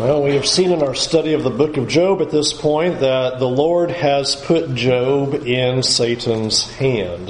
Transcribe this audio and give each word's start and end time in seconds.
Well, 0.00 0.22
we 0.22 0.34
have 0.36 0.46
seen 0.46 0.72
in 0.72 0.82
our 0.82 0.94
study 0.94 1.34
of 1.34 1.42
the 1.42 1.50
book 1.50 1.76
of 1.76 1.86
Job 1.86 2.22
at 2.22 2.30
this 2.30 2.54
point 2.54 3.00
that 3.00 3.38
the 3.38 3.46
Lord 3.46 3.90
has 3.90 4.34
put 4.34 4.74
Job 4.74 5.34
in 5.46 5.82
Satan's 5.82 6.70
hand. 6.76 7.28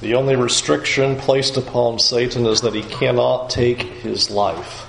The 0.00 0.14
only 0.14 0.36
restriction 0.36 1.16
placed 1.16 1.56
upon 1.56 1.98
Satan 1.98 2.46
is 2.46 2.60
that 2.60 2.72
he 2.72 2.84
cannot 2.84 3.50
take 3.50 3.82
his 3.82 4.30
life. 4.30 4.86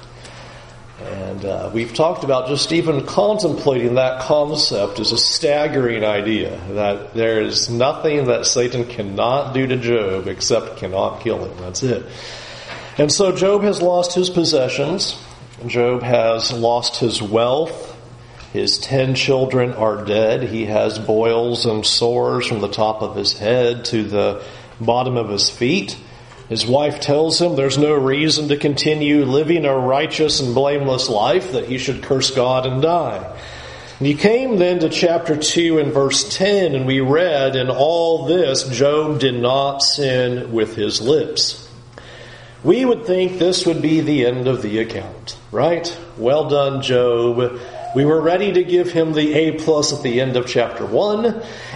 And 1.02 1.44
uh, 1.46 1.72
we've 1.74 1.96
talked 1.96 2.24
about 2.24 2.48
just 2.48 2.72
even 2.74 3.04
contemplating 3.08 3.96
that 3.96 4.22
concept 4.22 5.00
is 5.00 5.12
a 5.12 5.18
staggering 5.18 6.04
idea 6.04 6.60
that 6.74 7.16
there 7.16 7.42
is 7.42 7.72
nothing 7.72 8.26
that 8.26 8.46
Satan 8.46 8.86
cannot 8.86 9.56
do 9.56 9.66
to 9.66 9.78
Job 9.78 10.28
except 10.28 10.78
cannot 10.78 11.22
kill 11.22 11.44
him. 11.44 11.58
That's 11.58 11.82
it. 11.82 12.06
And 13.00 13.12
so 13.12 13.36
Job 13.36 13.64
has 13.64 13.82
lost 13.82 14.14
his 14.14 14.30
possessions. 14.30 15.18
Job 15.68 16.04
has 16.04 16.54
lost 16.54 16.98
his 16.98 17.22
wealth. 17.22 17.96
His 18.54 18.78
ten 18.80 19.14
children 19.14 19.74
are 19.74 20.06
dead. 20.06 20.44
He 20.44 20.66
has 20.66 20.98
boils 20.98 21.66
and 21.66 21.86
sores 21.86 22.48
from 22.48 22.62
the 22.62 22.70
top 22.70 23.02
of 23.02 23.16
his 23.16 23.38
head 23.38 23.86
to 23.86 24.04
the 24.04 24.44
bottom 24.80 25.18
of 25.18 25.30
his 25.30 25.50
feet. 25.50 25.98
His 26.48 26.66
wife 26.66 27.00
tells 27.00 27.40
him 27.40 27.56
there's 27.56 27.78
no 27.78 27.94
reason 27.94 28.48
to 28.48 28.58
continue 28.58 29.26
living 29.26 29.66
a 29.66 29.78
righteous 29.78 30.40
and 30.40 30.56
blameless 30.56 31.10
life, 31.10 31.52
that 31.52 31.66
he 31.66 31.78
should 31.78 32.02
curse 32.02 32.32
God 32.32 32.66
and 32.66 32.82
die. 32.82 33.38
And 34.00 34.08
he 34.08 34.16
came 34.16 34.58
then 34.58 34.80
to 34.80 34.90
chapter 34.90 35.36
2 35.36 35.78
and 35.78 35.94
verse 35.94 36.36
10, 36.36 36.74
and 36.74 36.88
we 36.88 37.02
read, 37.02 37.56
In 37.56 37.70
all 37.70 38.26
this, 38.26 38.68
Job 38.70 39.20
did 39.20 39.36
not 39.36 39.80
sin 39.80 40.52
with 40.54 40.76
his 40.76 41.02
lips. 41.02 41.69
We 42.64 42.84
would 42.84 43.06
think 43.06 43.40
this 43.40 43.66
would 43.66 43.82
be 43.82 44.02
the 44.02 44.26
end 44.26 44.48
of 44.48 44.62
the 44.62 44.80
account, 44.80 45.38
right? 45.52 45.98
Well 46.18 46.50
done, 46.50 46.82
Job. 46.82 47.58
We 47.96 48.06
were 48.06 48.22
ready 48.22 48.52
to 48.52 48.64
give 48.64 48.92
him 48.92 49.14
the 49.14 49.34
A 49.34 49.52
plus 49.54 49.94
at 49.94 50.04
the 50.04 50.22
end 50.22 50.36
of 50.36 50.46
chapter 50.46 50.86
1, 50.86 51.26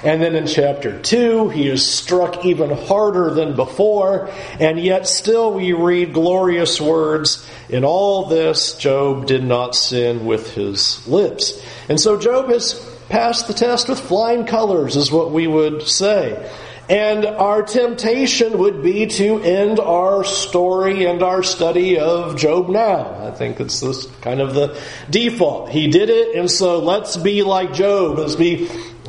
and 0.04 0.22
then 0.22 0.36
in 0.36 0.46
chapter 0.46 1.02
2, 1.02 1.50
he 1.50 1.68
is 1.68 1.90
struck 1.90 2.46
even 2.46 2.70
harder 2.70 3.34
than 3.34 3.56
before, 3.56 4.30
and 4.60 4.80
yet 4.80 5.08
still 5.08 5.54
we 5.54 5.72
read 5.72 6.14
glorious 6.14 6.80
words. 6.80 7.48
In 7.70 7.84
all 7.84 8.26
this, 8.26 8.76
Job 8.78 9.26
did 9.26 9.44
not 9.44 9.76
sin 9.76 10.26
with 10.26 10.54
his 10.54 11.08
lips. 11.08 11.66
And 11.90 12.00
so 12.00 12.20
Job 12.20 12.50
has 12.50 12.74
passed 13.10 13.48
the 13.48 13.54
test 13.54 13.90
with 13.90 14.00
flying 14.00 14.46
colors, 14.46 14.96
is 14.96 15.12
what 15.12 15.32
we 15.32 15.48
would 15.48 15.88
say. 15.88 16.52
And 16.90 17.26
our 17.26 17.64
temptation 17.64 18.58
would 18.58 18.84
be 18.84 19.08
to 19.08 19.40
end 19.40 19.80
our 19.80 20.26
story 20.26 21.06
and 21.06 21.24
our 21.24 21.42
study 21.42 21.98
of 21.98 22.36
Job 22.38 22.68
now. 22.70 23.26
I 23.26 23.32
think 23.32 23.62
it's 23.62 23.80
this 23.80 24.06
kind 24.22 24.42
of 24.42 24.54
the 24.54 24.78
default. 25.10 25.70
He 25.70 25.88
did 25.88 26.10
it, 26.10 26.36
and 26.36 26.52
so 26.52 26.80
let's 26.80 27.16
be 27.16 27.42
like 27.42 27.74
Job. 27.74 28.18
Let's 28.18 28.36
be 28.36 28.66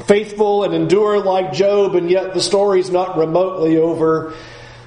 faithful 0.06 0.62
and 0.62 0.72
endure 0.72 1.20
like 1.20 1.52
Job, 1.52 1.96
and 1.96 2.08
yet 2.08 2.32
the 2.32 2.40
story's 2.40 2.90
not 2.90 3.18
remotely 3.18 3.76
over. 3.76 4.34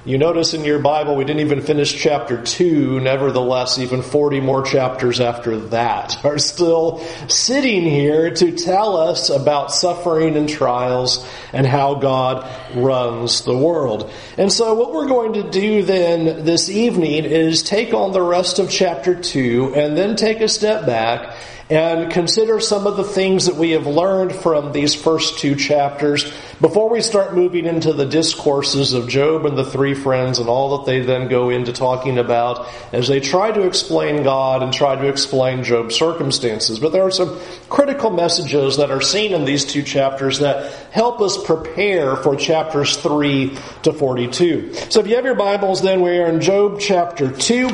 You 0.08 0.16
notice 0.16 0.54
in 0.54 0.64
your 0.64 0.78
Bible, 0.78 1.16
we 1.16 1.26
didn't 1.26 1.42
even 1.42 1.60
finish 1.60 1.92
chapter 1.94 2.42
2. 2.42 2.98
Nevertheless, 2.98 3.78
even 3.78 4.00
40 4.00 4.40
more 4.40 4.62
chapters 4.62 5.20
after 5.20 5.58
that 5.68 6.16
are 6.24 6.38
still 6.38 7.04
sitting 7.28 7.82
here 7.82 8.30
to 8.30 8.52
tell 8.52 8.96
us 8.96 9.28
about 9.28 9.70
suffering 9.70 10.38
and 10.38 10.48
trials 10.48 11.28
and 11.52 11.66
how 11.66 11.96
God 11.96 12.48
runs 12.74 13.42
the 13.42 13.54
world. 13.54 14.10
And 14.38 14.50
so, 14.50 14.72
what 14.72 14.94
we're 14.94 15.08
going 15.08 15.34
to 15.34 15.50
do 15.50 15.82
then 15.82 16.46
this 16.46 16.70
evening 16.70 17.26
is 17.26 17.62
take 17.62 17.92
on 17.92 18.12
the 18.12 18.22
rest 18.22 18.58
of 18.58 18.70
chapter 18.70 19.14
2 19.14 19.74
and 19.74 19.94
then 19.94 20.16
take 20.16 20.40
a 20.40 20.48
step 20.48 20.86
back 20.86 21.36
and 21.70 22.10
consider 22.10 22.60
some 22.60 22.86
of 22.86 22.96
the 22.96 23.04
things 23.04 23.46
that 23.46 23.56
we 23.56 23.70
have 23.72 23.86
learned 23.86 24.34
from 24.34 24.72
these 24.72 24.94
first 24.94 25.38
two 25.38 25.54
chapters 25.54 26.32
before 26.60 26.88
we 26.88 27.02
start 27.02 27.34
moving 27.34 27.66
into 27.66 27.92
the 27.92 28.06
discourses 28.06 28.94
of 28.94 29.06
Job 29.08 29.44
and 29.44 29.56
the 29.56 29.64
three 29.64 29.94
friends 29.94 30.38
and 30.38 30.48
all 30.48 30.78
that 30.78 30.86
they 30.86 31.00
then 31.00 31.28
go 31.28 31.50
into 31.50 31.72
talking 31.72 32.18
about 32.18 32.66
as 32.92 33.06
they 33.06 33.20
try 33.20 33.52
to 33.52 33.66
explain 33.66 34.22
God 34.22 34.62
and 34.62 34.72
try 34.72 34.96
to 34.96 35.08
explain 35.08 35.62
Job's 35.62 35.94
circumstances. 35.94 36.80
But 36.80 36.92
there 36.92 37.02
are 37.02 37.10
some 37.10 37.38
critical 37.68 38.10
messages 38.10 38.78
that 38.78 38.90
are 38.90 39.02
seen 39.02 39.34
in 39.34 39.44
these 39.44 39.66
two 39.66 39.82
chapters 39.82 40.38
that 40.38 40.72
help 40.90 41.20
us 41.20 41.42
prepare 41.44 42.16
for 42.16 42.34
chapters 42.34 42.96
3 42.96 43.56
to 43.82 43.92
42. 43.92 44.72
So 44.90 45.00
if 45.00 45.06
you 45.06 45.16
have 45.16 45.26
your 45.26 45.34
Bibles, 45.34 45.82
then 45.82 46.00
we 46.00 46.18
are 46.18 46.28
in 46.28 46.40
Job 46.40 46.80
chapter 46.80 47.30
2. 47.30 47.68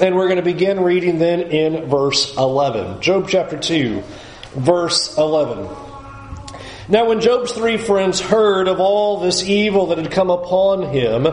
And 0.00 0.16
we're 0.16 0.26
going 0.26 0.38
to 0.38 0.42
begin 0.42 0.80
reading 0.80 1.18
then 1.18 1.40
in 1.40 1.88
verse 1.88 2.36
11. 2.36 3.00
Job 3.00 3.28
chapter 3.28 3.56
2, 3.56 4.02
verse 4.56 5.16
11. 5.16 5.68
Now, 6.88 7.06
when 7.06 7.20
Job's 7.20 7.52
three 7.52 7.76
friends 7.76 8.20
heard 8.20 8.66
of 8.66 8.80
all 8.80 9.20
this 9.20 9.42
evil 9.44 9.86
that 9.86 9.98
had 9.98 10.10
come 10.10 10.30
upon 10.30 10.82
him, 10.82 11.28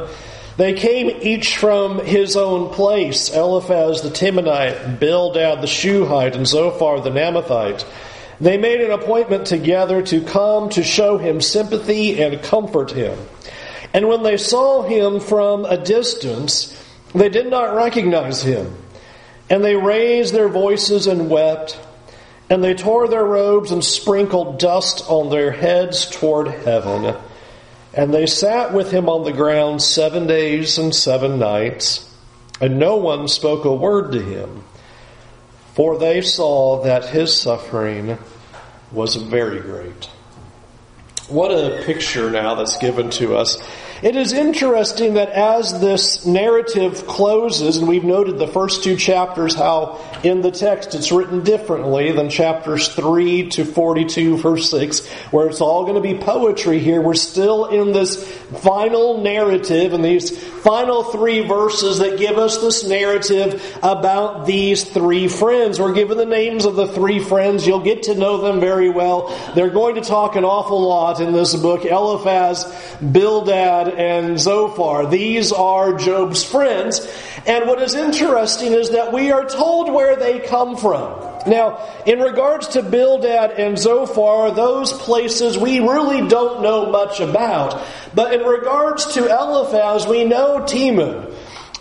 they 0.57 0.73
came 0.73 1.09
each 1.21 1.57
from 1.57 2.05
his 2.05 2.37
own 2.37 2.71
place 2.73 3.33
Eliphaz 3.33 4.01
the 4.01 4.09
Temanite, 4.09 4.99
Bildad 4.99 5.61
the 5.61 5.67
Shuhite, 5.67 6.35
and 6.35 6.45
Zophar 6.45 7.01
the 7.01 7.09
Naamathite. 7.09 7.83
They 8.39 8.57
made 8.57 8.81
an 8.81 8.91
appointment 8.91 9.47
together 9.47 10.03
to 10.03 10.21
come 10.21 10.69
to 10.69 10.83
show 10.83 11.17
him 11.17 11.41
sympathy 11.41 12.21
and 12.21 12.43
comfort 12.43 12.91
him. 12.91 13.17
And 13.93 14.07
when 14.07 14.23
they 14.23 14.37
saw 14.37 14.83
him 14.83 15.19
from 15.19 15.65
a 15.65 15.77
distance, 15.77 16.77
they 17.13 17.29
did 17.29 17.49
not 17.49 17.75
recognize 17.75 18.41
him. 18.41 18.75
And 19.49 19.63
they 19.63 19.75
raised 19.75 20.33
their 20.33 20.47
voices 20.47 21.07
and 21.07 21.29
wept. 21.29 21.79
And 22.49 22.63
they 22.63 22.73
tore 22.73 23.07
their 23.07 23.25
robes 23.25 23.71
and 23.71 23.83
sprinkled 23.83 24.59
dust 24.59 25.03
on 25.07 25.29
their 25.29 25.51
heads 25.51 26.09
toward 26.09 26.47
heaven. 26.47 27.15
And 27.93 28.13
they 28.13 28.27
sat 28.27 28.73
with 28.73 28.91
him 28.91 29.09
on 29.09 29.23
the 29.23 29.33
ground 29.33 29.81
seven 29.81 30.27
days 30.27 30.77
and 30.77 30.95
seven 30.95 31.39
nights. 31.39 32.07
And 32.61 32.79
no 32.79 32.97
one 32.97 33.27
spoke 33.27 33.65
a 33.65 33.73
word 33.73 34.13
to 34.13 34.21
him. 34.21 34.63
For 35.73 35.97
they 35.97 36.21
saw 36.21 36.83
that 36.83 37.05
his 37.05 37.37
suffering 37.37 38.17
was 38.91 39.15
very 39.15 39.59
great. 39.59 40.05
What 41.27 41.51
a 41.51 41.81
picture 41.85 42.29
now 42.29 42.55
that's 42.55 42.77
given 42.77 43.09
to 43.11 43.37
us 43.37 43.57
it 44.01 44.15
is 44.15 44.33
interesting 44.33 45.13
that 45.13 45.29
as 45.29 45.79
this 45.79 46.25
narrative 46.25 47.05
closes, 47.05 47.77
and 47.77 47.87
we've 47.87 48.03
noted 48.03 48.39
the 48.39 48.47
first 48.47 48.83
two 48.83 48.95
chapters, 48.95 49.53
how 49.53 49.99
in 50.23 50.41
the 50.41 50.49
text 50.49 50.95
it's 50.95 51.11
written 51.11 51.43
differently 51.43 52.11
than 52.11 52.29
chapters 52.29 52.87
3 52.89 53.49
to 53.49 53.65
42, 53.65 54.37
verse 54.37 54.71
6, 54.71 55.07
where 55.31 55.47
it's 55.47 55.61
all 55.61 55.83
going 55.83 55.95
to 55.95 56.01
be 56.01 56.17
poetry 56.17 56.79
here. 56.79 56.99
We're 56.99 57.13
still 57.13 57.65
in 57.65 57.91
this 57.91 58.27
final 58.61 59.21
narrative 59.21 59.93
and 59.93 60.03
these 60.03 60.35
final 60.61 61.03
three 61.03 61.41
verses 61.47 61.99
that 61.99 62.17
give 62.17 62.37
us 62.37 62.59
this 62.59 62.83
narrative 62.87 63.63
about 63.81 64.45
these 64.45 64.83
three 64.83 65.27
friends. 65.27 65.79
We're 65.79 65.93
given 65.93 66.17
the 66.17 66.25
names 66.25 66.65
of 66.65 66.75
the 66.75 66.87
three 66.87 67.19
friends. 67.19 67.65
You'll 67.65 67.79
get 67.79 68.03
to 68.03 68.15
know 68.15 68.41
them 68.41 68.59
very 68.59 68.89
well. 68.89 69.35
They're 69.55 69.69
going 69.69 69.95
to 69.95 70.01
talk 70.01 70.35
an 70.35 70.43
awful 70.43 70.81
lot 70.81 71.19
in 71.19 71.33
this 71.33 71.55
book. 71.55 71.85
Eliphaz, 71.85 72.65
Bildad, 72.99 73.90
and 73.97 74.39
Zophar. 74.39 75.07
These 75.07 75.51
are 75.51 75.93
Job's 75.93 76.43
friends. 76.43 77.07
And 77.45 77.67
what 77.67 77.81
is 77.81 77.95
interesting 77.95 78.73
is 78.73 78.91
that 78.91 79.13
we 79.13 79.31
are 79.31 79.45
told 79.45 79.91
where 79.91 80.15
they 80.15 80.39
come 80.39 80.77
from. 80.77 81.31
Now, 81.47 81.79
in 82.05 82.19
regards 82.19 82.69
to 82.69 82.83
Bildad 82.83 83.51
and 83.51 83.77
Zophar, 83.77 84.51
those 84.51 84.93
places 84.93 85.57
we 85.57 85.79
really 85.79 86.27
don't 86.27 86.61
know 86.61 86.91
much 86.91 87.19
about. 87.19 87.81
But 88.13 88.33
in 88.33 88.41
regards 88.41 89.13
to 89.13 89.25
Eliphaz, 89.25 90.05
we 90.05 90.23
know 90.23 90.59
Teman. 90.59 91.30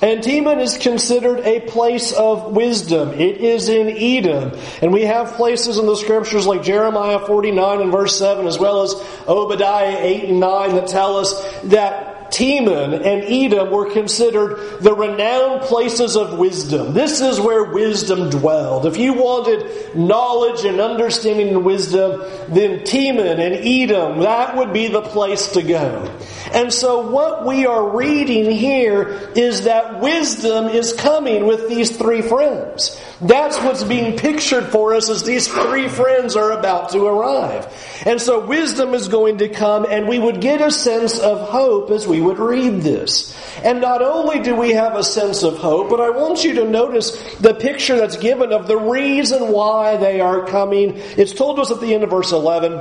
And 0.03 0.23
Teman 0.23 0.61
is 0.61 0.79
considered 0.79 1.41
a 1.41 1.61
place 1.61 2.13
of 2.13 2.53
wisdom. 2.53 3.11
It 3.11 3.37
is 3.39 3.69
in 3.69 3.89
Edom. 3.89 4.59
And 4.81 4.93
we 4.93 5.03
have 5.03 5.35
places 5.35 5.77
in 5.77 5.85
the 5.85 5.97
scriptures 5.97 6.47
like 6.47 6.63
Jeremiah 6.63 7.19
49 7.19 7.83
and 7.83 7.93
verse 7.93 8.19
7, 8.19 8.47
as 8.47 8.59
well 8.59 8.83
as 8.83 8.95
Obadiah 9.29 9.99
8 9.99 10.31
and 10.31 10.41
9 10.41 10.75
that 10.77 10.89
tell 10.89 11.17
us 11.17 11.39
that 11.65 12.10
Teman 12.31 12.95
and 12.95 13.25
Edom 13.25 13.71
were 13.71 13.91
considered 13.91 14.81
the 14.81 14.95
renowned 14.95 15.63
places 15.63 16.17
of 16.17 16.39
wisdom. 16.39 16.95
This 16.95 17.21
is 17.21 17.41
where 17.41 17.65
wisdom 17.65 18.31
dwelled. 18.31 18.87
If 18.87 18.97
you 18.97 19.15
wanted 19.15 19.97
knowledge 19.97 20.65
and 20.65 20.81
understanding 20.81 21.49
and 21.49 21.65
wisdom, 21.65 22.23
then 22.49 22.81
Teman 22.81 23.39
and 23.39 23.55
Edom, 23.55 24.21
that 24.21 24.57
would 24.57 24.73
be 24.73 24.89
the 24.89 25.03
place 25.03 25.53
to 25.53 25.63
go. 25.63 26.19
And 26.53 26.73
so 26.73 27.09
what 27.09 27.47
we 27.47 27.67
are 27.67 27.97
reading 27.97 28.51
here 28.51 29.31
is 29.35 29.63
that 29.65 30.01
wisdom 30.01 30.67
is 30.67 30.93
coming 30.93 31.47
with 31.47 31.69
these 31.69 31.97
three 31.97 32.23
friends. 32.23 33.01
That's 33.21 33.59
what's 33.59 33.85
being 33.85 34.17
pictured 34.17 34.69
for 34.69 34.95
us 34.95 35.11
as 35.11 35.23
these 35.23 35.47
three 35.47 35.89
friends 35.89 36.37
are 36.37 36.53
about 36.53 36.91
to 36.91 37.05
arrive. 37.05 37.69
And 38.07 38.21
so 38.21 38.47
wisdom 38.47 38.95
is 38.95 39.09
going 39.09 39.39
to 39.39 39.49
come 39.49 39.85
and 39.89 40.09
we 40.09 40.19
would 40.19 40.41
get 40.41 40.63
a 40.63 40.71
sense 40.71 41.19
of 41.19 41.47
hope 41.51 41.91
as 41.91 42.07
we 42.07 42.21
would 42.23 42.39
read 42.39 42.81
this. 42.81 43.37
And 43.63 43.83
not 43.83 44.01
only 44.01 44.41
do 44.41 44.57
we 44.57 44.71
have 44.71 44.97
a 44.97 45.05
sense 45.05 45.43
of 45.43 45.59
hope, 45.59 45.91
but 45.91 46.01
I 46.01 46.09
want 46.09 46.45
you 46.45 46.55
to 46.55 46.65
notice 46.65 47.11
the 47.35 47.53
picture 47.53 47.97
that's 47.97 48.17
given 48.17 48.55
of 48.55 48.67
the 48.67 48.79
reason 48.79 49.53
why 49.53 49.99
they 49.99 50.23
are 50.23 50.47
coming. 50.47 50.95
It's 50.97 51.35
told 51.35 51.61
us 51.61 51.71
at 51.71 51.81
the 51.81 51.93
end 51.93 52.05
of 52.05 52.11
verse 52.11 52.33
11 52.33 52.73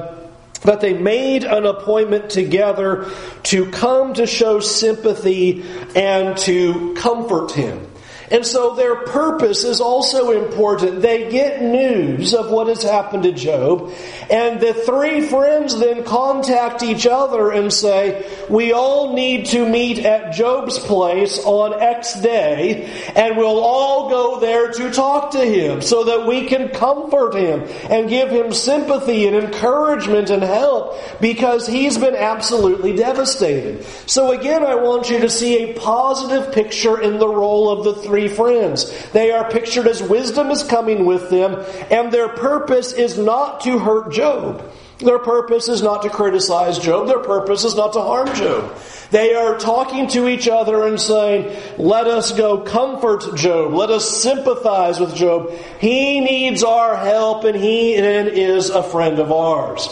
that 0.62 0.80
they 0.80 0.94
made 0.94 1.44
an 1.44 1.66
appointment 1.66 2.30
together 2.30 3.12
to 3.44 3.70
come 3.72 4.14
to 4.14 4.26
show 4.26 4.62
sympathy 4.62 5.66
and 5.96 6.38
to 6.38 6.94
comfort 6.96 7.52
him. 7.52 7.86
And 8.32 8.46
so 8.46 8.76
their 8.76 8.96
purpose 8.96 9.64
is 9.64 9.82
also 9.82 10.32
important. 10.32 11.02
They 11.02 11.32
get 11.32 11.62
news 11.62 12.34
of 12.34 12.52
what 12.52 12.68
has 12.68 12.84
happened 12.84 13.24
to 13.24 13.32
Job, 13.32 13.92
and 14.30 14.60
the 14.60 14.74
three 14.74 15.22
friends 15.28 15.78
then 15.80 16.04
contact 16.04 16.84
each 16.84 17.08
other 17.08 17.52
and 17.52 17.74
say, 17.74 18.30
We 18.50 18.72
all 18.74 19.14
need 19.14 19.48
to 19.48 19.68
meet 19.68 20.00
at 20.00 20.34
Job's 20.34 20.78
place 20.78 21.40
on 21.44 21.82
X 21.82 22.22
day, 22.22 22.86
and 23.16 23.38
we'll 23.38 23.60
all 23.60 24.10
go 24.10 24.40
there 24.40 24.72
to 24.74 24.92
talk 24.92 25.32
to 25.32 25.44
him 25.44 25.82
so 25.82 26.04
that 26.06 26.28
we 26.28 26.46
can 26.46 26.70
comfort 26.70 27.34
him 27.34 27.64
and 27.90 28.10
give 28.10 28.30
him 28.30 28.54
sympathy 28.54 29.26
and 29.26 29.36
encouragement 29.36 30.30
and 30.30 30.44
help 30.44 30.96
because 31.20 31.66
he's 31.66 31.98
been 31.98 32.16
absolutely 32.16 32.96
devastated. 32.96 33.84
So 34.06 34.32
again, 34.32 34.64
I 34.64 34.76
want 34.76 35.10
you 35.10 35.20
to 35.20 35.30
see 35.30 35.64
a 35.64 35.74
positive 35.80 36.54
picture 36.54 37.00
in 37.02 37.18
the 37.18 37.28
role 37.28 37.70
of 37.70 37.84
the 37.84 38.02
three 38.02 38.19
three 38.20 38.28
friends. 38.28 38.92
They 39.12 39.32
are 39.32 39.50
pictured 39.50 39.88
as 39.88 40.04
wisdom 40.04 40.52
is 40.52 40.64
coming 40.64 41.06
with 41.06 41.30
them, 41.30 41.64
and 41.90 42.12
their 42.12 42.30
purpose 42.30 42.92
is 42.94 43.18
not 43.18 43.62
to 43.62 43.80
hurt 43.80 44.12
Job. 44.12 44.64
Their 45.00 45.20
purpose 45.20 45.70
is 45.70 45.82
not 45.82 46.02
to 46.02 46.10
criticize 46.10 46.78
Job. 46.78 47.08
Their 47.08 47.20
purpose 47.20 47.64
is 47.64 47.76
not 47.76 47.94
to 47.94 48.02
harm 48.02 48.36
Job. 48.36 48.76
They 49.12 49.34
are 49.34 49.58
talking 49.58 50.10
to 50.10 50.28
each 50.28 50.50
other 50.50 50.86
and 50.86 51.00
saying, 51.00 51.58
let 51.78 52.08
us 52.08 52.34
go 52.34 52.60
comfort 52.60 53.36
Job. 53.36 53.74
Let 53.74 53.92
us 53.92 54.22
sympathize 54.22 55.00
with 55.00 55.16
Job. 55.16 55.52
He 55.80 56.20
needs 56.20 56.66
our 56.66 56.98
help 56.98 57.46
and 57.46 57.56
he 57.56 57.94
is 57.94 58.70
a 58.70 58.84
friend 58.84 59.20
of 59.20 59.32
ours. 59.32 59.88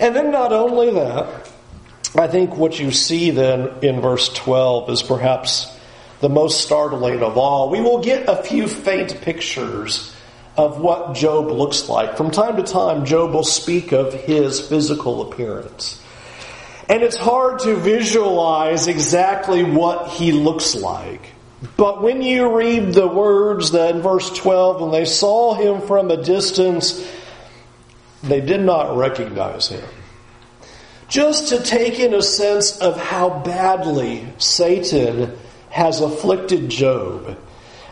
And 0.00 0.16
then 0.16 0.30
not 0.30 0.54
only 0.54 0.92
that, 0.92 1.50
I 2.16 2.26
think 2.26 2.56
what 2.56 2.80
you 2.80 2.90
see 2.90 3.30
then 3.30 3.68
in 3.82 4.00
verse 4.00 4.32
12 4.32 4.88
is 4.88 5.02
perhaps 5.02 5.77
the 6.20 6.28
most 6.28 6.60
startling 6.60 7.22
of 7.22 7.38
all. 7.38 7.70
We 7.70 7.80
will 7.80 8.02
get 8.02 8.28
a 8.28 8.42
few 8.42 8.66
faint 8.66 9.20
pictures 9.20 10.14
of 10.56 10.80
what 10.80 11.14
Job 11.14 11.46
looks 11.50 11.88
like. 11.88 12.16
From 12.16 12.30
time 12.30 12.56
to 12.56 12.64
time, 12.64 13.04
Job 13.04 13.32
will 13.32 13.44
speak 13.44 13.92
of 13.92 14.12
his 14.12 14.60
physical 14.60 15.30
appearance. 15.30 16.02
And 16.88 17.02
it's 17.02 17.16
hard 17.16 17.60
to 17.60 17.76
visualize 17.76 18.88
exactly 18.88 19.62
what 19.62 20.08
he 20.08 20.32
looks 20.32 20.74
like. 20.74 21.20
But 21.76 22.02
when 22.02 22.22
you 22.22 22.56
read 22.56 22.94
the 22.94 23.06
words 23.06 23.72
that 23.72 23.94
in 23.94 24.02
verse 24.02 24.30
12, 24.30 24.80
when 24.80 24.90
they 24.90 25.04
saw 25.04 25.54
him 25.54 25.80
from 25.82 26.10
a 26.10 26.22
distance, 26.22 27.06
they 28.22 28.40
did 28.40 28.60
not 28.60 28.96
recognize 28.96 29.68
him. 29.68 29.84
Just 31.08 31.48
to 31.48 31.62
take 31.62 31.98
in 31.98 32.14
a 32.14 32.22
sense 32.22 32.78
of 32.78 33.00
how 33.00 33.40
badly 33.40 34.26
Satan 34.38 35.36
has 35.70 36.00
afflicted 36.00 36.68
Job, 36.68 37.38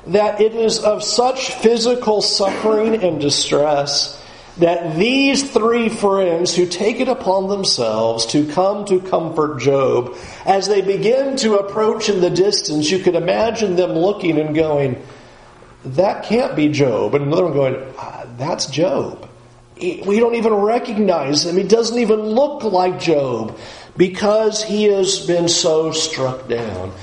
that 0.07 0.41
it 0.41 0.55
is 0.55 0.79
of 0.79 1.03
such 1.03 1.53
physical 1.55 2.23
suffering 2.23 3.03
and 3.03 3.21
distress 3.21 4.23
that 4.59 4.97
these 4.97 5.51
three 5.51 5.89
friends 5.89 6.55
who 6.55 6.67
take 6.67 7.01
it 7.01 7.09
upon 7.09 7.49
themselves 7.49 8.27
to 8.27 8.51
come 8.53 8.87
to 8.87 9.01
comfort 9.01 9.61
Job, 9.61 10.17
as 10.47 10.67
they 10.67 10.81
begin 10.81 11.37
to 11.37 11.59
approach 11.59 12.09
in 12.09 12.21
the 12.21 12.31
distance, 12.31 12.91
you 12.91 12.99
could 12.99 13.17
imagine 13.17 13.77
them 13.77 13.91
looking 13.93 14.39
and 14.39 14.55
going, 14.55 15.03
That 15.85 16.25
can't 16.25 16.57
be 16.57 16.69
Job. 16.69 17.15
And 17.15 17.27
another 17.27 17.45
one 17.45 17.53
going, 17.53 17.95
ah, 17.99 18.27
That's 18.39 18.67
Job. 18.67 19.29
We 19.79 20.19
don't 20.21 20.37
even 20.37 20.55
recognize 20.55 21.45
him. 21.45 21.57
He 21.57 21.63
doesn't 21.63 21.99
even 21.99 22.21
look 22.21 22.65
like 22.65 22.99
Job 22.99 23.59
because 23.95 24.63
he 24.63 24.85
has 24.85 25.27
been 25.27 25.49
so 25.51 25.93
struck 25.93 26.49
down. 26.49 26.95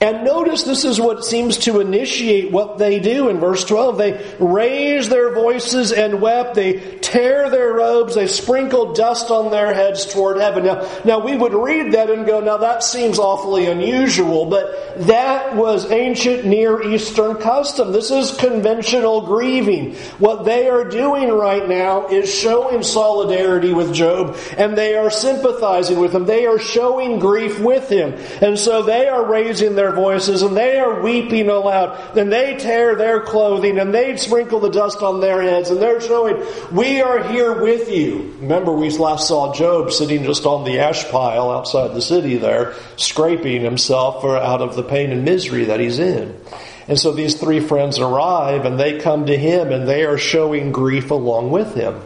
And 0.00 0.24
notice 0.24 0.62
this 0.62 0.84
is 0.84 1.00
what 1.00 1.24
seems 1.24 1.58
to 1.58 1.80
initiate 1.80 2.52
what 2.52 2.78
they 2.78 3.00
do 3.00 3.28
in 3.28 3.40
verse 3.40 3.64
12. 3.64 3.98
They 3.98 4.36
raise 4.38 5.08
their 5.08 5.34
voices 5.34 5.90
and 5.90 6.20
wept. 6.20 6.54
They 6.54 6.98
tear 6.98 7.50
their 7.50 7.72
robes. 7.72 8.14
They 8.14 8.28
sprinkle 8.28 8.92
dust 8.92 9.32
on 9.32 9.50
their 9.50 9.74
heads 9.74 10.06
toward 10.06 10.36
heaven. 10.36 10.64
Now, 10.64 10.88
now 11.04 11.18
we 11.18 11.36
would 11.36 11.52
read 11.52 11.94
that 11.94 12.10
and 12.10 12.26
go, 12.26 12.38
now 12.38 12.58
that 12.58 12.84
seems 12.84 13.18
awfully 13.18 13.66
unusual, 13.66 14.46
but 14.46 15.06
that 15.08 15.56
was 15.56 15.90
ancient 15.90 16.44
Near 16.44 16.80
Eastern 16.82 17.36
custom. 17.36 17.90
This 17.90 18.12
is 18.12 18.36
conventional 18.36 19.22
grieving. 19.22 19.96
What 20.18 20.44
they 20.44 20.68
are 20.68 20.84
doing 20.84 21.28
right 21.28 21.68
now 21.68 22.06
is 22.06 22.32
showing 22.32 22.84
solidarity 22.84 23.72
with 23.72 23.92
Job 23.92 24.36
and 24.56 24.78
they 24.78 24.94
are 24.94 25.10
sympathizing 25.10 25.98
with 25.98 26.14
him. 26.14 26.24
They 26.24 26.46
are 26.46 26.58
showing 26.58 27.18
grief 27.18 27.58
with 27.58 27.88
him. 27.88 28.14
And 28.40 28.56
so 28.56 28.82
they 28.82 29.08
are 29.08 29.24
raising 29.24 29.74
their 29.74 29.87
their 29.88 29.96
voices 29.96 30.42
and 30.42 30.56
they 30.56 30.78
are 30.78 31.00
weeping 31.00 31.48
aloud. 31.48 32.14
Then 32.14 32.30
they 32.30 32.56
tear 32.56 32.94
their 32.94 33.20
clothing 33.20 33.78
and 33.78 33.94
they 33.94 34.16
sprinkle 34.16 34.60
the 34.60 34.70
dust 34.70 35.02
on 35.02 35.20
their 35.20 35.42
heads 35.42 35.70
and 35.70 35.80
they're 35.80 36.00
showing, 36.00 36.44
we 36.72 37.00
are 37.00 37.22
here 37.28 37.60
with 37.60 37.90
you. 37.90 38.34
Remember 38.40 38.72
we 38.72 38.90
last 38.90 39.28
saw 39.28 39.54
Job 39.54 39.92
sitting 39.92 40.24
just 40.24 40.46
on 40.46 40.64
the 40.64 40.80
ash 40.80 41.08
pile 41.10 41.50
outside 41.50 41.94
the 41.94 42.02
city 42.02 42.36
there, 42.36 42.74
scraping 42.96 43.62
himself 43.62 44.24
out 44.24 44.60
of 44.60 44.76
the 44.76 44.82
pain 44.82 45.10
and 45.10 45.24
misery 45.24 45.64
that 45.64 45.80
he's 45.80 45.98
in. 45.98 46.38
And 46.86 46.98
so 46.98 47.12
these 47.12 47.38
three 47.38 47.60
friends 47.60 47.98
arrive 47.98 48.64
and 48.64 48.80
they 48.80 48.98
come 48.98 49.26
to 49.26 49.36
him 49.36 49.72
and 49.72 49.86
they 49.86 50.04
are 50.04 50.18
showing 50.18 50.72
grief 50.72 51.10
along 51.10 51.50
with 51.50 51.74
him. 51.74 52.00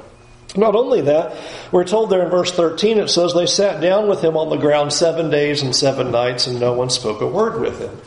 Not 0.56 0.74
only 0.74 1.02
that, 1.02 1.36
we're 1.70 1.84
told 1.84 2.10
there 2.10 2.22
in 2.22 2.30
verse 2.30 2.52
13 2.52 2.98
it 2.98 3.08
says 3.08 3.32
they 3.32 3.46
sat 3.46 3.80
down 3.80 4.08
with 4.08 4.22
him 4.22 4.36
on 4.36 4.50
the 4.50 4.56
ground 4.56 4.92
seven 4.92 5.30
days 5.30 5.62
and 5.62 5.74
seven 5.74 6.10
nights 6.10 6.46
and 6.46 6.60
no 6.60 6.74
one 6.74 6.90
spoke 6.90 7.22
a 7.22 7.26
word 7.26 7.60
with 7.60 7.78
him. 7.78 7.98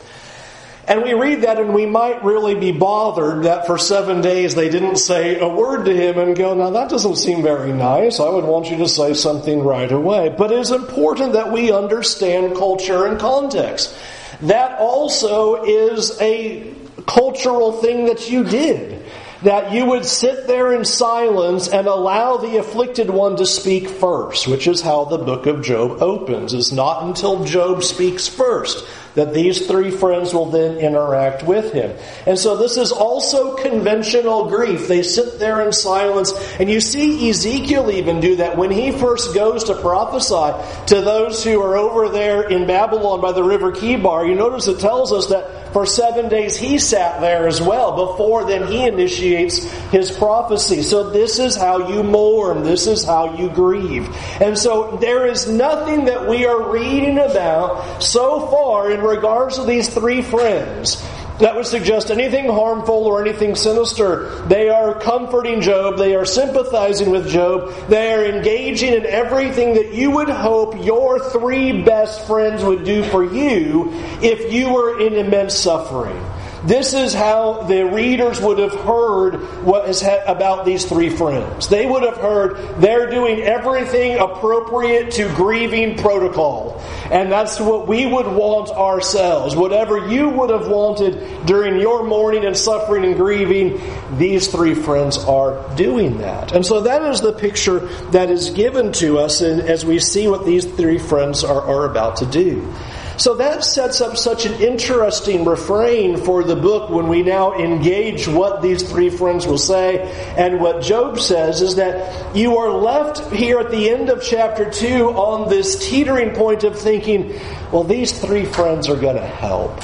And 0.88 1.02
we 1.02 1.14
read 1.14 1.42
that 1.42 1.58
and 1.58 1.74
we 1.74 1.84
might 1.84 2.22
really 2.22 2.54
be 2.54 2.70
bothered 2.70 3.42
that 3.42 3.66
for 3.66 3.76
seven 3.76 4.20
days 4.20 4.54
they 4.54 4.68
didn't 4.68 4.96
say 4.96 5.40
a 5.40 5.48
word 5.48 5.86
to 5.86 5.92
him 5.92 6.18
and 6.18 6.36
go, 6.36 6.54
now 6.54 6.70
that 6.70 6.88
doesn't 6.88 7.16
seem 7.16 7.42
very 7.42 7.72
nice. 7.72 8.20
I 8.20 8.28
would 8.28 8.44
want 8.44 8.70
you 8.70 8.76
to 8.78 8.88
say 8.88 9.14
something 9.14 9.64
right 9.64 9.90
away. 9.90 10.32
But 10.38 10.52
it 10.52 10.60
is 10.60 10.70
important 10.70 11.32
that 11.32 11.50
we 11.50 11.72
understand 11.72 12.56
culture 12.56 13.06
and 13.06 13.18
context. 13.18 13.96
That 14.42 14.78
also 14.78 15.64
is 15.64 16.20
a 16.20 16.72
cultural 17.08 17.72
thing 17.72 18.06
that 18.06 18.30
you 18.30 18.44
did 18.44 18.95
that 19.42 19.72
you 19.72 19.84
would 19.86 20.04
sit 20.04 20.46
there 20.46 20.72
in 20.72 20.84
silence 20.84 21.68
and 21.68 21.86
allow 21.86 22.36
the 22.36 22.56
afflicted 22.56 23.10
one 23.10 23.36
to 23.36 23.46
speak 23.46 23.88
first, 23.88 24.48
which 24.48 24.66
is 24.66 24.80
how 24.80 25.04
the 25.04 25.18
book 25.18 25.46
of 25.46 25.62
Job 25.62 26.02
opens. 26.02 26.54
It's 26.54 26.72
not 26.72 27.04
until 27.04 27.44
Job 27.44 27.82
speaks 27.82 28.28
first 28.28 28.86
that 29.16 29.34
these 29.34 29.66
three 29.66 29.90
friends 29.90 30.32
will 30.32 30.46
then 30.46 30.76
interact 30.78 31.42
with 31.42 31.72
him. 31.72 31.96
And 32.26 32.38
so 32.38 32.56
this 32.56 32.76
is 32.76 32.92
also 32.92 33.56
conventional 33.56 34.48
grief. 34.48 34.86
They 34.88 35.02
sit 35.02 35.38
there 35.38 35.60
in 35.62 35.72
silence. 35.72 36.32
And 36.60 36.70
you 36.70 36.80
see 36.80 37.28
Ezekiel 37.28 37.90
even 37.90 38.20
do 38.20 38.36
that 38.36 38.56
when 38.56 38.70
he 38.70 38.92
first 38.92 39.34
goes 39.34 39.64
to 39.64 39.74
prophesy 39.74 40.52
to 40.94 41.00
those 41.00 41.42
who 41.42 41.60
are 41.60 41.76
over 41.76 42.08
there 42.08 42.48
in 42.48 42.66
Babylon 42.66 43.20
by 43.20 43.32
the 43.32 43.42
river 43.42 43.72
Chebar. 43.72 44.28
You 44.28 44.34
notice 44.34 44.68
it 44.68 44.78
tells 44.78 45.12
us 45.12 45.26
that 45.28 45.72
for 45.72 45.84
seven 45.84 46.28
days 46.28 46.56
he 46.56 46.78
sat 46.78 47.20
there 47.20 47.46
as 47.46 47.60
well 47.60 48.06
before 48.06 48.44
then 48.44 48.66
he 48.66 48.86
initiates 48.86 49.64
his 49.90 50.10
prophecy. 50.10 50.82
So 50.82 51.10
this 51.10 51.38
is 51.38 51.56
how 51.56 51.88
you 51.88 52.02
mourn. 52.02 52.62
This 52.62 52.86
is 52.86 53.04
how 53.04 53.36
you 53.36 53.48
grieve. 53.48 54.08
And 54.40 54.56
so 54.58 54.96
there 55.00 55.26
is 55.26 55.48
nothing 55.48 56.06
that 56.06 56.28
we 56.28 56.46
are 56.46 56.70
reading 56.70 57.18
about 57.18 58.02
so 58.02 58.46
far 58.48 58.90
in 58.90 59.00
regards 59.06 59.56
to 59.56 59.64
these 59.64 59.88
three 59.88 60.22
friends 60.22 61.02
that 61.38 61.54
would 61.54 61.66
suggest 61.66 62.10
anything 62.10 62.46
harmful 62.46 63.04
or 63.04 63.20
anything 63.20 63.54
sinister. 63.54 64.30
They 64.46 64.70
are 64.70 64.98
comforting 64.98 65.60
Job. 65.60 65.98
They 65.98 66.14
are 66.14 66.24
sympathizing 66.24 67.10
with 67.10 67.28
Job. 67.28 67.72
They 67.88 68.14
are 68.14 68.24
engaging 68.24 68.94
in 68.94 69.04
everything 69.04 69.74
that 69.74 69.92
you 69.92 70.10
would 70.12 70.30
hope 70.30 70.82
your 70.84 71.20
three 71.30 71.82
best 71.82 72.26
friends 72.26 72.64
would 72.64 72.84
do 72.84 73.04
for 73.04 73.22
you 73.22 73.90
if 74.22 74.50
you 74.52 74.72
were 74.72 74.98
in 74.98 75.14
immense 75.14 75.54
suffering. 75.54 76.18
This 76.64 76.94
is 76.94 77.12
how 77.14 77.62
the 77.62 77.84
readers 77.84 78.40
would 78.40 78.58
have 78.58 78.74
heard 78.74 79.64
what 79.64 79.88
is 79.88 80.00
ha- 80.00 80.22
about 80.26 80.64
these 80.64 80.84
three 80.84 81.10
friends. 81.10 81.68
They 81.68 81.86
would 81.86 82.02
have 82.02 82.16
heard 82.16 82.80
they're 82.80 83.10
doing 83.10 83.40
everything 83.40 84.18
appropriate 84.18 85.12
to 85.12 85.28
grieving 85.34 85.96
protocol. 85.96 86.82
And 87.10 87.30
that's 87.30 87.60
what 87.60 87.86
we 87.86 88.06
would 88.06 88.26
want 88.26 88.70
ourselves. 88.70 89.54
Whatever 89.54 90.08
you 90.08 90.28
would 90.30 90.50
have 90.50 90.68
wanted 90.68 91.46
during 91.46 91.78
your 91.78 92.04
mourning 92.04 92.44
and 92.44 92.56
suffering 92.56 93.04
and 93.04 93.16
grieving, 93.16 93.80
these 94.18 94.48
three 94.48 94.74
friends 94.74 95.18
are 95.18 95.62
doing 95.76 96.18
that. 96.18 96.52
And 96.52 96.64
so 96.64 96.80
that 96.82 97.02
is 97.02 97.20
the 97.20 97.32
picture 97.32 97.80
that 98.10 98.30
is 98.30 98.50
given 98.50 98.92
to 98.94 99.18
us 99.18 99.42
as 99.42 99.84
we 99.84 99.98
see 99.98 100.26
what 100.26 100.44
these 100.46 100.64
three 100.64 100.98
friends 100.98 101.44
are, 101.44 101.62
are 101.62 101.84
about 101.84 102.16
to 102.16 102.26
do. 102.26 102.72
So 103.18 103.34
that 103.36 103.64
sets 103.64 104.02
up 104.02 104.16
such 104.18 104.44
an 104.44 104.60
interesting 104.60 105.46
refrain 105.46 106.18
for 106.18 106.44
the 106.44 106.56
book 106.56 106.90
when 106.90 107.08
we 107.08 107.22
now 107.22 107.54
engage 107.54 108.28
what 108.28 108.60
these 108.60 108.82
three 108.82 109.08
friends 109.08 109.46
will 109.46 109.58
say. 109.58 110.02
And 110.36 110.60
what 110.60 110.82
Job 110.82 111.18
says 111.18 111.62
is 111.62 111.76
that 111.76 112.36
you 112.36 112.58
are 112.58 112.70
left 112.70 113.32
here 113.32 113.58
at 113.58 113.70
the 113.70 113.88
end 113.88 114.10
of 114.10 114.22
chapter 114.22 114.70
2 114.70 115.08
on 115.10 115.48
this 115.48 115.88
teetering 115.88 116.34
point 116.34 116.64
of 116.64 116.78
thinking, 116.78 117.40
well, 117.72 117.84
these 117.84 118.18
three 118.20 118.44
friends 118.44 118.88
are 118.88 118.96
going 118.96 119.16
to 119.16 119.26
help. 119.26 119.80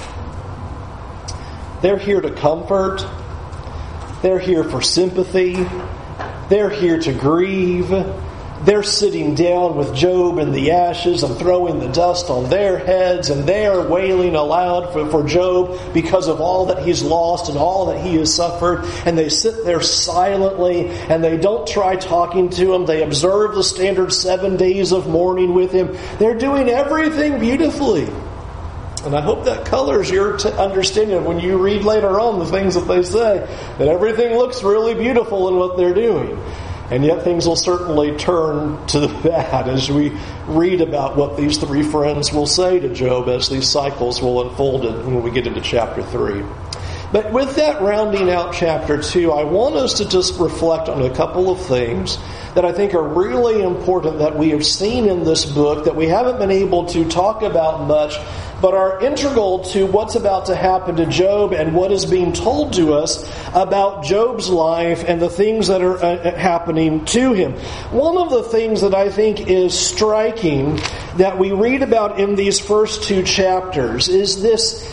They're 1.81 1.99
here 1.99 2.21
to 2.21 2.31
comfort, 2.31 3.05
they're 4.21 4.39
here 4.39 4.62
for 4.62 4.83
sympathy, 4.83 5.67
they're 6.49 6.71
here 6.71 7.01
to 7.01 7.12
grieve. 7.12 7.91
They're 8.64 8.85
sitting 8.85 9.35
down 9.35 9.76
with 9.76 9.92
Job 9.92 10.38
in 10.38 10.52
the 10.52 10.71
ashes 10.71 11.25
and 11.25 11.37
throwing 11.37 11.81
the 11.81 11.88
dust 11.88 12.31
on 12.31 12.49
their 12.49 12.78
heads, 12.78 13.28
and 13.28 13.45
they 13.45 13.66
are 13.66 13.88
wailing 13.88 14.37
aloud 14.37 14.92
for, 14.92 15.11
for 15.11 15.26
Job 15.26 15.92
because 15.92 16.28
of 16.28 16.40
all 16.40 16.66
that 16.66 16.85
he's 16.85 17.02
lost 17.02 17.49
and 17.49 17.59
all 17.59 17.87
that 17.87 18.04
he 18.04 18.14
has 18.16 18.33
suffered. 18.33 18.85
And 19.04 19.19
they 19.19 19.31
sit 19.31 19.64
there 19.64 19.83
silently 19.83 20.88
and 20.88 21.25
they 21.25 21.37
don't 21.38 21.66
try 21.66 21.97
talking 21.97 22.50
to 22.50 22.73
him. 22.73 22.87
They 22.87 23.02
observe 23.02 23.57
the 23.57 23.64
standard 23.64 24.12
seven 24.12 24.57
days 24.57 24.92
of 24.92 25.09
mourning 25.09 25.54
with 25.54 25.73
him. 25.73 25.97
They're 26.19 26.38
doing 26.38 26.69
everything 26.69 27.40
beautifully. 27.40 28.09
And 29.04 29.16
I 29.16 29.21
hope 29.21 29.47
that 29.47 29.66
colors 29.66 30.09
your 30.09 30.37
t- 30.37 30.49
understanding 30.49 31.16
of 31.16 31.25
when 31.25 31.40
you 31.40 31.59
read 31.59 31.83
later 31.83 32.21
on 32.21 32.38
the 32.38 32.47
things 32.47 32.76
that 32.76 32.87
they 32.87 33.02
say, 33.02 33.38
that 33.78 33.88
everything 33.88 34.37
looks 34.37 34.62
really 34.62 34.95
beautiful 34.95 35.49
in 35.49 35.57
what 35.57 35.76
they're 35.76 35.95
doing. 35.95 36.40
And 36.92 37.06
yet 37.06 37.25
things 37.25 37.49
will 37.49 37.56
certainly 37.56 38.18
turn 38.18 38.87
to 38.88 39.00
the 39.00 39.08
bad 39.25 39.66
as 39.66 39.90
we 39.90 40.12
read 40.46 40.82
about 40.82 41.16
what 41.16 41.38
these 41.38 41.56
three 41.56 41.82
friends 41.82 42.34
will 42.34 42.46
say 42.46 42.80
to 42.80 42.92
Job 42.92 43.30
as 43.30 43.49
these 43.49 43.66
cycles 43.66 44.20
will 44.20 44.46
unfold 44.46 44.84
when 44.84 45.22
we 45.22 45.30
get 45.30 45.46
into 45.46 45.62
chapter 45.62 46.02
3. 46.02 46.44
But 47.11 47.32
with 47.32 47.56
that 47.56 47.80
rounding 47.80 48.28
out 48.28 48.52
chapter 48.52 49.00
2, 49.00 49.32
I 49.32 49.44
want 49.44 49.75
us 49.75 49.94
to 49.99 50.08
just 50.08 50.38
reflect 50.38 50.90
on 50.90 51.00
a 51.00 51.14
couple 51.14 51.50
of 51.50 51.64
things 51.64 52.18
that 52.54 52.64
I 52.64 52.73
think 52.73 52.94
are 52.94 53.02
really 53.02 53.62
important 53.62 54.18
that 54.18 54.37
we 54.37 54.50
have 54.50 54.64
seen 54.64 55.09
in 55.09 55.25
this 55.25 55.44
book 55.44 55.85
that 55.85 55.97
we 55.97 56.06
haven't 56.06 56.38
been 56.38 56.50
able 56.50 56.87
to 56.87 57.09
talk 57.09 57.42
about 57.42 57.87
much 57.87 58.18
but 58.62 58.75
are 58.75 59.02
integral 59.02 59.59
to 59.59 59.87
what's 59.87 60.14
about 60.14 60.47
to 60.47 60.54
happen 60.54 60.94
to 60.94 61.04
Job 61.06 61.52
and 61.52 61.75
what 61.75 61.90
is 61.90 62.06
being 62.06 62.32
told 62.32 62.75
to 62.75 62.94
us 62.94 63.28
about 63.54 64.04
Job's 64.04 64.49
life 64.49 65.04
and 65.06 65.21
the 65.21 65.28
things 65.28 65.66
that 65.66 65.82
are 65.82 65.97
uh, 65.97 66.14
uh, 66.14 66.38
happening 66.38 67.04
to 67.06 67.32
him. 67.32 67.54
One 67.90 68.16
of 68.16 68.30
the 68.30 68.44
things 68.44 68.82
that 68.82 68.94
I 68.94 69.11
think 69.11 69.49
is 69.50 69.76
striking 69.76 70.78
that 71.16 71.38
we 71.38 71.50
read 71.50 71.82
about 71.82 72.21
in 72.21 72.37
these 72.37 72.61
first 72.61 73.02
two 73.02 73.25
chapters 73.25 74.09
is 74.09 74.40
this 74.40 74.88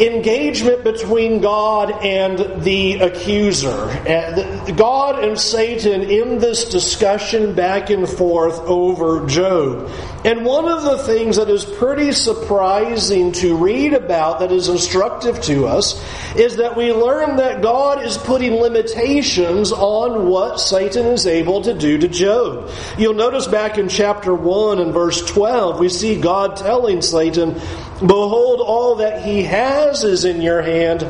engagement 0.00 0.82
between 0.82 1.40
God 1.40 2.04
and 2.04 2.62
the 2.62 3.00
accuser. 3.00 3.68
Uh, 3.68 4.70
God 4.72 5.22
and 5.22 5.38
Satan 5.38 6.02
in 6.02 6.38
this 6.38 6.68
discussion 6.70 7.54
back 7.54 7.90
and 7.90 8.08
forth 8.08 8.58
over 8.60 9.26
Job. 9.26 9.90
And 10.22 10.44
one 10.44 10.68
of 10.68 10.82
the 10.82 10.98
things 10.98 11.36
that 11.36 11.48
is 11.48 11.64
pretty 11.64 12.12
surprising 12.12 13.32
to 13.32 13.56
read 13.56 13.94
about 13.94 14.40
that 14.40 14.52
is 14.52 14.68
instructive 14.68 15.40
to 15.42 15.66
us 15.66 15.98
is 16.36 16.56
that 16.56 16.76
we 16.76 16.92
learn 16.92 17.36
that 17.36 17.62
God 17.62 18.04
is 18.04 18.18
putting 18.18 18.52
limitations 18.52 19.72
on 19.72 20.28
what 20.28 20.60
Satan 20.60 21.06
is 21.06 21.26
able 21.26 21.62
to 21.62 21.72
do 21.72 21.96
to 21.96 22.08
Job. 22.08 22.70
You'll 22.98 23.14
notice 23.14 23.46
back 23.46 23.78
in 23.78 23.88
chapter 23.88 24.34
1 24.34 24.78
and 24.78 24.92
verse 24.92 25.24
12, 25.24 25.80
we 25.80 25.88
see 25.88 26.20
God 26.20 26.56
telling 26.56 27.00
Satan, 27.00 27.54
Behold, 28.00 28.60
all 28.60 28.96
that 28.96 29.24
he 29.24 29.44
has 29.44 30.04
is 30.04 30.26
in 30.26 30.42
your 30.42 30.60
hand, 30.60 31.08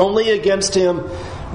only 0.00 0.30
against 0.30 0.74
him 0.74 1.04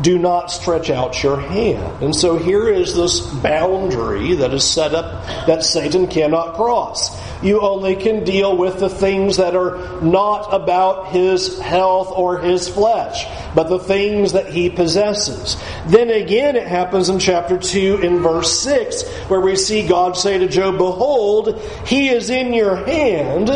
do 0.02 0.18
not 0.18 0.52
stretch 0.52 0.90
out 0.90 1.22
your 1.22 1.40
hand. 1.40 2.04
And 2.04 2.16
so 2.16 2.38
here 2.38 2.68
is 2.68 2.96
this 2.96 3.22
boundary 3.22 4.36
that 4.36 4.54
is 4.54 4.64
set 4.64 4.94
up 4.96 5.26
that 5.46 5.64
Satan 5.64 6.08
cannot 6.08 6.56
cross. 6.56 7.16
You 7.44 7.62
only 7.62 7.96
can 7.98 8.24
deal 8.24 8.56
with 8.56 8.80
the 8.80 8.90
things 8.90 9.38
that 9.38 9.56
are 9.56 10.02
not 10.02 10.54
about 10.54 11.10
his 11.10 11.60
health 11.60 12.12
or 12.16 12.40
his 12.40 12.70
flesh, 12.70 13.26
but 13.54 13.68
the 13.68 13.80
things 13.80 14.32
that 14.32 14.48
he 14.48 14.70
possesses. 14.70 15.62
Then 15.88 16.10
again, 16.10 16.56
it 16.56 16.68
happens 16.68 17.10
in 17.10 17.20
chapter 17.20 17.58
2 17.58 18.00
in 18.02 18.20
verse 18.20 18.60
6, 18.62 19.04
where 19.28 19.42
we 19.42 19.58
see 19.58 19.86
God 19.88 20.16
say 20.16 20.38
to 20.38 20.48
Job, 20.48 20.78
Behold, 20.78 21.62
he 21.86 22.10
is 22.10 22.30
in 22.30 22.54
your 22.54 22.78
hand 22.78 23.50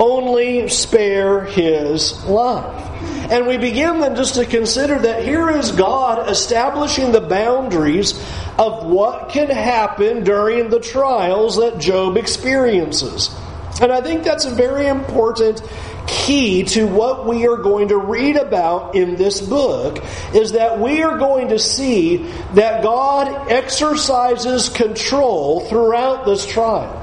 only 0.00 0.68
spare 0.68 1.44
his 1.44 2.24
life. 2.24 2.87
And 3.30 3.46
we 3.46 3.58
begin 3.58 4.00
then 4.00 4.16
just 4.16 4.34
to 4.36 4.46
consider 4.46 4.98
that 4.98 5.24
here 5.24 5.50
is 5.50 5.72
God 5.72 6.28
establishing 6.28 7.12
the 7.12 7.20
boundaries 7.20 8.12
of 8.58 8.86
what 8.86 9.28
can 9.28 9.48
happen 9.48 10.24
during 10.24 10.70
the 10.70 10.80
trials 10.80 11.56
that 11.56 11.78
Job 11.78 12.16
experiences. 12.16 13.34
And 13.80 13.92
I 13.92 14.00
think 14.00 14.24
that's 14.24 14.44
a 14.44 14.50
very 14.54 14.86
important 14.86 15.62
key 16.08 16.64
to 16.64 16.86
what 16.86 17.26
we 17.26 17.46
are 17.46 17.58
going 17.58 17.88
to 17.88 17.98
read 17.98 18.36
about 18.36 18.94
in 18.94 19.16
this 19.16 19.40
book 19.40 20.02
is 20.34 20.52
that 20.52 20.80
we 20.80 21.02
are 21.02 21.18
going 21.18 21.48
to 21.48 21.58
see 21.58 22.16
that 22.54 22.82
God 22.82 23.52
exercises 23.52 24.70
control 24.70 25.60
throughout 25.60 26.24
this 26.24 26.46
trial 26.46 26.97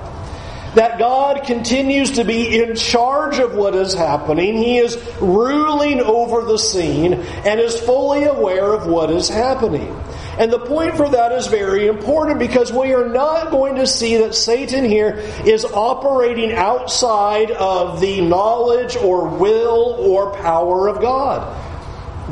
that 0.75 0.99
God 0.99 1.43
continues 1.45 2.11
to 2.11 2.23
be 2.23 2.61
in 2.61 2.75
charge 2.75 3.39
of 3.39 3.55
what 3.55 3.75
is 3.75 3.93
happening. 3.93 4.57
He 4.57 4.77
is 4.77 4.97
ruling 5.19 6.01
over 6.01 6.43
the 6.43 6.57
scene 6.57 7.13
and 7.13 7.59
is 7.59 7.79
fully 7.79 8.25
aware 8.25 8.73
of 8.73 8.85
what 8.85 9.09
is 9.09 9.29
happening. 9.29 9.95
And 10.37 10.51
the 10.51 10.59
point 10.59 10.97
for 10.97 11.07
that 11.07 11.31
is 11.31 11.47
very 11.47 11.87
important 11.87 12.39
because 12.39 12.71
we 12.71 12.93
are 12.93 13.07
not 13.07 13.51
going 13.51 13.75
to 13.75 13.87
see 13.87 14.17
that 14.17 14.35
Satan 14.35 14.83
here 14.83 15.23
is 15.45 15.63
operating 15.63 16.51
outside 16.51 17.51
of 17.51 18.01
the 18.01 18.19
knowledge 18.19 18.97
or 18.97 19.29
will 19.29 19.95
or 19.97 20.33
power 20.35 20.89
of 20.89 21.01
God. 21.01 21.63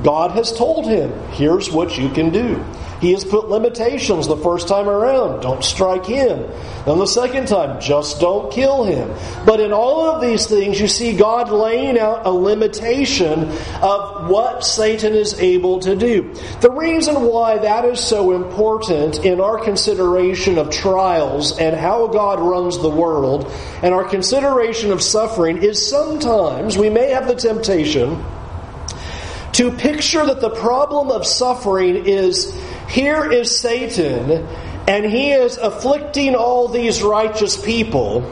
God 0.03 0.31
has 0.31 0.51
told 0.51 0.85
him, 0.85 1.17
here's 1.29 1.71
what 1.71 1.97
you 1.97 2.09
can 2.09 2.31
do. 2.31 2.61
He 3.03 3.11
has 3.11 3.25
put 3.25 3.49
limitations 3.49 4.29
the 4.29 4.37
first 4.37 4.69
time 4.69 4.87
around. 4.87 5.41
Don't 5.41 5.61
strike 5.61 6.05
him. 6.05 6.49
Then 6.85 6.99
the 6.99 7.05
second 7.05 7.49
time, 7.49 7.81
just 7.81 8.21
don't 8.21 8.49
kill 8.49 8.85
him. 8.85 9.13
But 9.45 9.59
in 9.59 9.73
all 9.73 10.09
of 10.09 10.21
these 10.21 10.47
things, 10.47 10.79
you 10.79 10.87
see 10.87 11.11
God 11.11 11.51
laying 11.51 11.99
out 11.99 12.25
a 12.25 12.31
limitation 12.31 13.49
of 13.81 14.29
what 14.29 14.63
Satan 14.63 15.15
is 15.15 15.37
able 15.37 15.81
to 15.81 15.97
do. 15.97 16.33
The 16.61 16.71
reason 16.71 17.23
why 17.23 17.57
that 17.57 17.83
is 17.83 17.99
so 17.99 18.31
important 18.31 19.25
in 19.25 19.41
our 19.41 19.59
consideration 19.59 20.57
of 20.57 20.69
trials 20.69 21.59
and 21.59 21.75
how 21.75 22.07
God 22.07 22.39
runs 22.39 22.77
the 22.77 22.89
world 22.89 23.51
and 23.81 23.93
our 23.93 24.05
consideration 24.05 24.93
of 24.93 25.01
suffering 25.01 25.61
is 25.61 25.85
sometimes 25.85 26.77
we 26.77 26.89
may 26.89 27.09
have 27.09 27.27
the 27.27 27.35
temptation 27.35 28.23
to 29.53 29.71
picture 29.71 30.25
that 30.25 30.41
the 30.41 30.49
problem 30.49 31.11
of 31.11 31.25
suffering 31.25 32.07
is 32.07 32.51
here 32.89 33.31
is 33.31 33.57
Satan, 33.57 34.47
and 34.87 35.05
he 35.05 35.31
is 35.31 35.57
afflicting 35.57 36.35
all 36.35 36.67
these 36.67 37.01
righteous 37.01 37.59
people. 37.59 38.23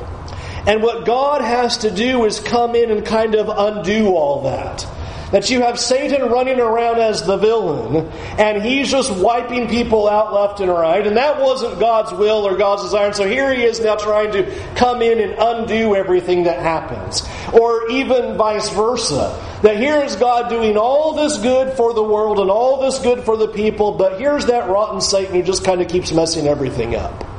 And 0.68 0.84
what 0.84 1.06
God 1.06 1.42
has 1.42 1.80
to 1.80 1.92
do 1.92 2.26
is 2.26 2.40
come 2.40 2.76
in 2.76 2.92
and 2.92 3.06
kind 3.06 3.36
of 3.36 3.50
undo 3.50 4.16
all 4.16 4.44
that. 4.44 4.86
That 5.32 5.50
you 5.50 5.62
have 5.62 5.80
Satan 5.80 6.24
running 6.30 6.60
around 6.60 7.00
as 7.00 7.26
the 7.26 7.38
villain, 7.38 8.08
and 8.38 8.62
he's 8.62 8.92
just 8.92 9.12
wiping 9.16 9.70
people 9.70 10.10
out 10.10 10.34
left 10.34 10.60
and 10.60 10.70
right, 10.70 11.06
and 11.06 11.16
that 11.18 11.40
wasn't 11.40 11.80
God's 11.80 12.12
will 12.12 12.46
or 12.46 12.58
God's 12.58 12.84
desire. 12.84 13.08
And 13.08 13.16
so 13.16 13.28
here 13.28 13.54
he 13.54 13.64
is 13.64 13.80
now 13.80 13.96
trying 13.96 14.32
to 14.34 14.44
come 14.76 15.02
in 15.02 15.20
and 15.20 15.36
undo 15.40 15.96
everything 15.96 16.44
that 16.44 16.60
happens. 16.60 17.24
Or 17.54 17.90
even 17.90 18.36
vice 18.38 18.70
versa. 18.70 19.38
That 19.62 19.78
here 19.78 19.98
is 19.98 20.16
God 20.16 20.50
doing 20.50 20.76
all 20.76 21.14
this 21.14 21.38
good 21.38 21.78
for 21.78 21.94
the 21.94 22.04
world 22.04 22.40
and 22.40 22.50
all 22.50 22.82
this 22.82 23.00
good 23.00 23.24
for 23.24 23.38
the 23.38 23.48
people, 23.48 23.94
but 23.94 24.20
here's 24.20 24.48
that 24.48 24.70
rotten 24.70 25.00
Satan 25.00 25.36
who 25.36 25.44
just 25.44 25.64
kind 25.64 25.82
of 25.82 25.88
keeps 25.88 26.12
messing 26.12 26.48
everything 26.48 26.96
up. 26.96 27.31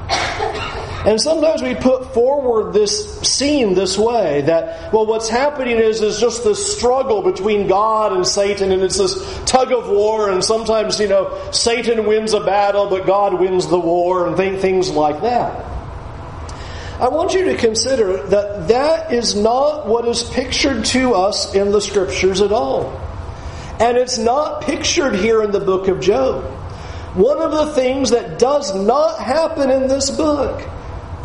And 1.04 1.20
sometimes 1.20 1.62
we 1.62 1.74
put 1.74 2.14
forward 2.14 2.72
this 2.72 3.20
scene 3.22 3.74
this 3.74 3.98
way 3.98 4.42
that, 4.42 4.92
well, 4.92 5.04
what's 5.04 5.28
happening 5.28 5.78
is, 5.78 6.00
is 6.00 6.20
just 6.20 6.44
this 6.44 6.76
struggle 6.76 7.22
between 7.22 7.66
God 7.66 8.12
and 8.12 8.24
Satan, 8.24 8.70
and 8.70 8.82
it's 8.82 8.98
this 8.98 9.42
tug 9.44 9.72
of 9.72 9.88
war, 9.88 10.30
and 10.30 10.44
sometimes, 10.44 11.00
you 11.00 11.08
know, 11.08 11.50
Satan 11.50 12.06
wins 12.06 12.34
a 12.34 12.40
battle, 12.40 12.88
but 12.88 13.04
God 13.04 13.40
wins 13.40 13.66
the 13.66 13.80
war, 13.80 14.28
and 14.28 14.36
things 14.60 14.90
like 14.90 15.22
that. 15.22 15.64
I 17.00 17.08
want 17.08 17.34
you 17.34 17.46
to 17.46 17.56
consider 17.56 18.22
that 18.28 18.68
that 18.68 19.12
is 19.12 19.34
not 19.34 19.88
what 19.88 20.06
is 20.06 20.22
pictured 20.22 20.84
to 20.84 21.14
us 21.14 21.52
in 21.52 21.72
the 21.72 21.80
scriptures 21.80 22.40
at 22.40 22.52
all. 22.52 22.96
And 23.80 23.96
it's 23.96 24.18
not 24.18 24.62
pictured 24.62 25.16
here 25.16 25.42
in 25.42 25.50
the 25.50 25.58
book 25.58 25.88
of 25.88 25.98
Job. 25.98 26.44
One 27.14 27.42
of 27.42 27.50
the 27.50 27.72
things 27.72 28.10
that 28.10 28.38
does 28.38 28.72
not 28.72 29.18
happen 29.18 29.68
in 29.68 29.88
this 29.88 30.08
book 30.08 30.68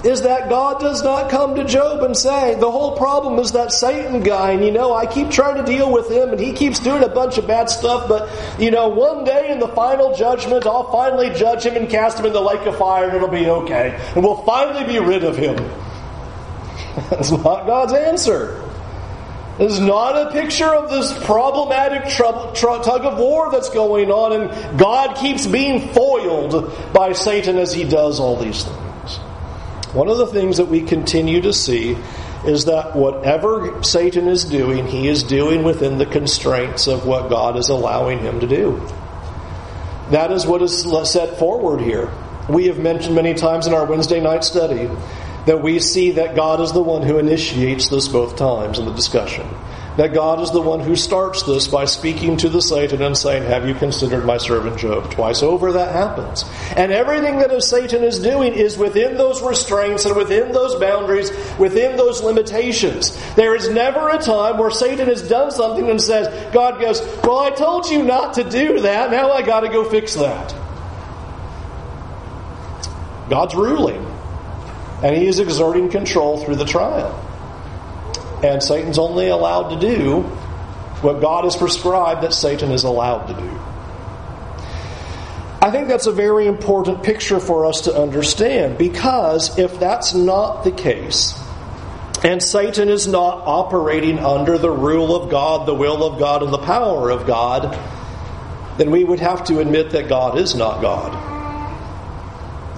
is 0.04 0.22
that 0.22 0.50
God 0.50 0.80
does 0.80 1.04
not 1.04 1.30
come 1.30 1.56
to 1.56 1.64
Job 1.66 2.04
and 2.04 2.16
say, 2.16 2.56
the 2.56 2.70
whole 2.70 2.96
problem 2.96 3.40
is 3.40 3.54
that 3.54 3.72
Satan 3.72 4.22
guy, 4.22 4.52
and 4.52 4.64
you 4.64 4.72
know, 4.72 4.94
I 4.94 5.06
keep 5.06 5.32
trying 5.32 5.58
to 5.58 5.64
deal 5.64 5.92
with 5.92 6.10
him, 6.12 6.30
and 6.30 6.40
he 6.40 6.54
keeps 6.54 6.80
doing 6.80 7.04
a 7.04 7.10
bunch 7.10 7.38
of 7.38 7.48
bad 7.48 7.70
stuff, 7.70 8.08
but 8.08 8.30
you 8.60 8.70
know, 8.70 8.90
one 8.90 9.24
day 9.24 9.52
in 9.52 9.60
the 9.60 9.68
final 9.70 10.16
judgment, 10.16 10.68
I'll 10.68 10.92
finally 10.92 11.32
judge 11.34 11.66
him 11.66 11.76
and 11.76 11.90
cast 11.90 12.20
him 12.20 12.26
in 12.26 12.34
the 12.34 12.42
lake 12.42 12.66
of 12.68 12.78
fire, 12.78 13.06
and 13.06 13.16
it'll 13.16 13.28
be 13.28 13.50
okay. 13.50 14.00
And 14.16 14.24
we'll 14.24 14.44
finally 14.44 14.86
be 14.86 15.00
rid 15.00 15.24
of 15.24 15.36
him. 15.36 15.56
That's 17.10 17.32
not 17.32 17.66
God's 17.66 17.94
answer. 17.94 18.64
This 19.58 19.74
is 19.74 19.80
not 19.80 20.16
a 20.16 20.32
picture 20.32 20.68
of 20.68 20.92
this 20.92 21.12
problematic 21.26 22.14
tug 22.14 23.06
of 23.06 23.18
war 23.18 23.52
that's 23.52 23.72
going 23.72 24.12
on, 24.12 24.34
and 24.34 24.80
God 24.80 25.18
keeps 25.18 25.48
being 25.48 25.90
foiled 25.90 26.94
by 26.94 27.14
Satan 27.14 27.58
as 27.58 27.74
he 27.74 27.84
does 27.84 28.20
all 28.20 28.36
these 28.36 28.64
things. 28.64 28.87
One 29.98 30.10
of 30.10 30.20
the 30.20 30.28
things 30.28 30.58
that 30.58 30.68
we 30.68 30.82
continue 30.82 31.42
to 31.42 31.52
see 31.52 31.98
is 32.46 32.66
that 32.66 32.96
whatever 32.96 33.82
Satan 33.82 34.28
is 34.28 34.46
doing, 34.46 34.86
he 34.86 35.08
is 35.08 35.24
doing 35.24 35.64
within 35.64 35.98
the 35.98 36.06
constraints 36.06 36.86
of 36.86 37.08
what 37.08 37.32
God 37.32 37.58
is 37.58 37.70
allowing 37.70 38.20
him 38.20 38.40
to 38.42 38.46
do. 38.46 38.80
That 40.12 40.32
is 40.32 40.46
what 40.46 40.62
is 40.62 40.86
set 41.10 41.40
forward 41.40 41.82
here. 41.82 42.14
We 42.48 42.68
have 42.68 42.78
mentioned 42.78 43.16
many 43.16 43.34
times 43.34 43.66
in 43.66 43.74
our 43.74 43.88
Wednesday 43.88 44.22
night 44.22 44.44
study 44.44 44.88
that 45.48 45.64
we 45.64 45.80
see 45.80 46.12
that 46.12 46.36
God 46.36 46.62
is 46.62 46.74
the 46.74 46.84
one 46.84 47.02
who 47.02 47.18
initiates 47.18 47.90
this 47.90 48.08
both 48.08 48.36
times 48.36 48.78
in 48.78 48.86
the 48.86 48.94
discussion. 48.94 49.48
That 49.98 50.14
God 50.14 50.42
is 50.42 50.52
the 50.52 50.62
one 50.62 50.80
who 50.80 50.96
starts 50.96 51.42
this 51.44 51.68
by 51.68 51.86
speaking 51.86 52.38
to 52.38 52.50
the 52.50 52.62
Satan 52.62 53.02
and 53.02 53.18
saying, 53.18 53.44
Have 53.44 53.68
you 53.68 53.74
considered 53.74 54.26
my 54.26 54.38
servant 54.38 54.78
Job? 54.78 55.12
Twice 55.12 55.42
over 55.42 55.72
that 55.74 55.92
happens. 55.92 56.46
And 56.76 56.92
everything 56.92 57.40
that 57.40 57.64
Satan 57.64 58.04
is 58.04 58.20
doing 58.20 58.54
is 58.54 58.78
within 58.78 59.18
those 59.18 59.42
restraints 59.42 60.06
and 60.06 60.16
within 60.16 60.52
those 60.52 60.76
boundaries, 60.76 61.32
within 61.58 61.98
those 61.98 62.22
limitations. 62.22 63.18
There 63.36 63.56
is 63.56 63.70
never 63.70 64.10
a 64.10 64.20
time 64.20 64.60
where 64.60 64.70
Satan 64.70 65.08
has 65.08 65.28
done 65.28 65.50
something 65.50 65.90
and 65.90 66.00
says, 66.00 66.54
God 66.54 66.80
goes, 66.80 67.02
Well, 67.24 67.40
I 67.40 67.50
told 67.50 67.90
you 67.90 68.04
not 68.04 68.36
to 68.36 68.44
do 68.44 68.82
that, 68.82 69.10
now 69.10 69.32
I 69.32 69.42
gotta 69.42 69.70
go 69.70 69.90
fix 69.90 70.14
that. 70.14 70.56
God's 73.30 73.56
ruling 73.56 74.06
and 75.04 75.16
he 75.16 75.28
is 75.28 75.40
exerting 75.40 75.90
control 75.90 76.44
through 76.44 76.56
the 76.56 76.66
trial. 76.66 77.24
And 78.44 78.62
Satan's 78.62 79.00
only 79.00 79.30
allowed 79.30 79.70
to 79.70 79.80
do 79.80 80.22
what 81.02 81.22
God 81.22 81.44
has 81.44 81.56
prescribed 81.56 82.24
that 82.24 82.34
Satan 82.34 82.72
is 82.72 82.84
allowed 82.84 83.28
to 83.28 83.34
do. 83.34 83.60
I 85.60 85.72
think 85.72 85.88
that's 85.88 86.08
a 86.08 86.12
very 86.12 86.48
important 86.48 87.04
picture 87.04 87.40
for 87.40 87.66
us 87.66 87.82
to 87.82 87.94
understand 87.94 88.78
because 88.78 89.58
if 89.58 89.80
that's 89.80 90.14
not 90.14 90.64
the 90.64 90.72
case, 90.72 91.38
and 92.24 92.42
Satan 92.42 92.90
is 92.90 93.08
not 93.08 93.44
operating 93.46 94.20
under 94.20 94.58
the 94.58 94.72
rule 94.72 95.16
of 95.16 95.30
God, 95.30 95.68
the 95.68 95.74
will 95.74 96.04
of 96.04 96.20
God, 96.20 96.44
and 96.44 96.54
the 96.54 96.58
power 96.60 97.10
of 97.10 97.28
God, 97.28 97.78
then 98.78 98.92
we 98.92 99.04
would 99.04 99.20
have 99.20 99.44
to 99.46 99.60
admit 99.60 99.92
that 99.92 100.08
God 100.08 100.38
is 100.38 100.56
not 100.56 100.82
God 100.82 101.37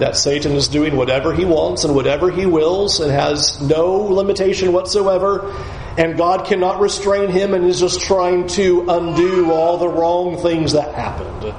that 0.00 0.16
Satan 0.16 0.52
is 0.52 0.68
doing 0.68 0.96
whatever 0.96 1.32
he 1.32 1.44
wants 1.44 1.84
and 1.84 1.94
whatever 1.94 2.30
he 2.30 2.46
wills 2.46 3.00
and 3.00 3.10
has 3.10 3.60
no 3.60 3.92
limitation 3.96 4.72
whatsoever, 4.72 5.54
and 5.96 6.16
God 6.16 6.46
cannot 6.46 6.80
restrain 6.80 7.30
him 7.30 7.54
and 7.54 7.64
is 7.64 7.78
just 7.80 8.00
trying 8.00 8.48
to 8.48 8.86
undo 8.88 9.52
all 9.52 9.78
the 9.78 9.88
wrong 9.88 10.38
things 10.38 10.72
that 10.72 10.94
happened. 10.94 11.54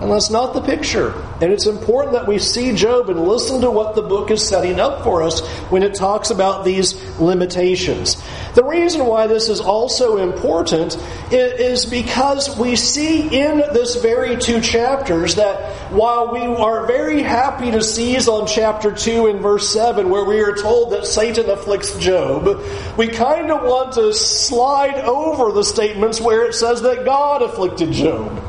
And 0.00 0.10
that's 0.10 0.30
not 0.30 0.54
the 0.54 0.62
picture. 0.62 1.12
And 1.42 1.52
it's 1.52 1.66
important 1.66 2.14
that 2.14 2.26
we 2.26 2.38
see 2.38 2.74
Job 2.74 3.10
and 3.10 3.28
listen 3.28 3.60
to 3.60 3.70
what 3.70 3.94
the 3.94 4.00
book 4.00 4.30
is 4.30 4.46
setting 4.46 4.80
up 4.80 5.04
for 5.04 5.22
us 5.22 5.46
when 5.68 5.82
it 5.82 5.94
talks 5.94 6.30
about 6.30 6.64
these 6.64 6.94
limitations. 7.20 8.16
The 8.54 8.64
reason 8.64 9.04
why 9.04 9.26
this 9.26 9.50
is 9.50 9.60
also 9.60 10.16
important 10.16 10.96
is 11.30 11.84
because 11.84 12.58
we 12.58 12.76
see 12.76 13.28
in 13.28 13.58
this 13.58 13.96
very 13.96 14.38
two 14.38 14.62
chapters 14.62 15.34
that 15.34 15.92
while 15.92 16.32
we 16.32 16.40
are 16.40 16.86
very 16.86 17.22
happy 17.22 17.70
to 17.70 17.82
seize 17.82 18.26
on 18.26 18.46
chapter 18.46 18.92
2 18.92 19.26
and 19.26 19.40
verse 19.40 19.68
7 19.68 20.08
where 20.08 20.24
we 20.24 20.40
are 20.40 20.56
told 20.56 20.92
that 20.92 21.04
Satan 21.04 21.50
afflicts 21.50 21.98
Job, 21.98 22.62
we 22.96 23.08
kind 23.08 23.50
of 23.50 23.62
want 23.64 23.92
to 23.92 24.14
slide 24.14 24.96
over 25.04 25.52
the 25.52 25.62
statements 25.62 26.22
where 26.22 26.46
it 26.46 26.54
says 26.54 26.80
that 26.82 27.04
God 27.04 27.42
afflicted 27.42 27.92
Job. 27.92 28.42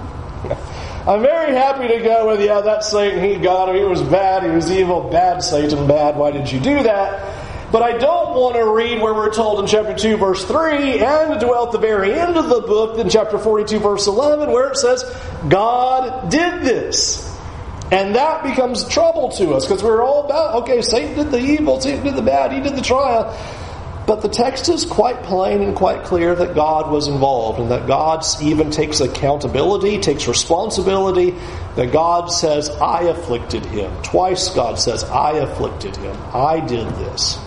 I'm 1.08 1.22
very 1.24 1.56
happy 1.56 1.88
to 1.88 2.04
go 2.04 2.28
with, 2.28 2.42
yeah, 2.42 2.62
that's 2.62 2.92
Satan. 2.92 3.24
He 3.24 3.38
got 3.38 3.70
him. 3.70 3.76
He 3.76 3.84
was 3.84 4.04
bad. 4.04 4.44
He 4.44 4.50
was 4.50 4.72
evil. 4.72 5.10
Bad 5.10 5.40
Satan, 5.42 5.88
bad. 5.88 6.16
Why 6.16 6.30
did 6.30 6.52
you 6.52 6.60
do 6.60 6.84
that? 6.84 7.72
But 7.72 7.82
I 7.82 7.98
don't 7.98 8.36
want 8.36 8.56
to 8.56 8.66
read 8.72 9.02
where 9.02 9.14
we're 9.14 9.34
told 9.34 9.62
in 9.62 9.66
chapter 9.66 9.96
2, 9.96 10.18
verse 10.18 10.46
3, 10.46 11.00
and 11.00 11.40
dwell 11.40 11.66
at 11.66 11.72
the 11.72 11.80
very 11.80 12.14
end 12.14 12.38
of 12.38 12.50
the 12.50 12.60
book, 12.62 13.00
in 13.00 13.10
chapter 13.10 13.40
42, 13.40 13.80
verse 13.80 14.06
11, 14.06 14.52
where 14.52 14.70
it 14.70 14.78
says, 14.78 15.04
God 15.48 16.30
did 16.30 16.62
this. 16.62 17.28
And 17.92 18.16
that 18.16 18.44
becomes 18.44 18.88
trouble 18.88 19.30
to 19.32 19.54
us 19.54 19.66
because 19.66 19.84
we're 19.84 20.04
all 20.04 20.26
about, 20.26 20.64
okay, 20.64 20.82
Satan 20.82 21.16
did 21.16 21.32
the 21.32 21.40
evil, 21.40 21.82
Satan 21.82 22.06
did 22.06 22.16
the 22.16 22.22
bad, 22.22 22.52
he 22.52 22.60
did 22.60 22.76
the 22.76 22.82
trial. 22.82 23.36
But 24.12 24.24
the 24.24 24.28
text 24.28 24.68
is 24.68 24.84
quite 24.84 25.24
plain 25.24 25.62
and 25.62 25.74
quite 25.74 26.04
clear 26.04 26.36
that 26.36 26.54
God 26.54 26.92
was 26.92 27.08
involved 27.08 27.62
and 27.62 27.72
that 27.72 27.88
God 27.88 28.26
even 28.42 28.70
takes 28.70 29.00
accountability, 29.00 30.00
takes 30.00 30.28
responsibility, 30.28 31.34
that 31.78 31.94
God 31.94 32.26
says, 32.26 32.68
I 32.70 33.04
afflicted 33.04 33.66
him. 33.66 33.90
Twice 34.02 34.50
God 34.50 34.78
says, 34.78 35.06
I 35.06 35.38
afflicted 35.38 35.96
him. 35.96 36.14
I 36.34 36.60
did 36.60 36.90
this. 36.96 37.38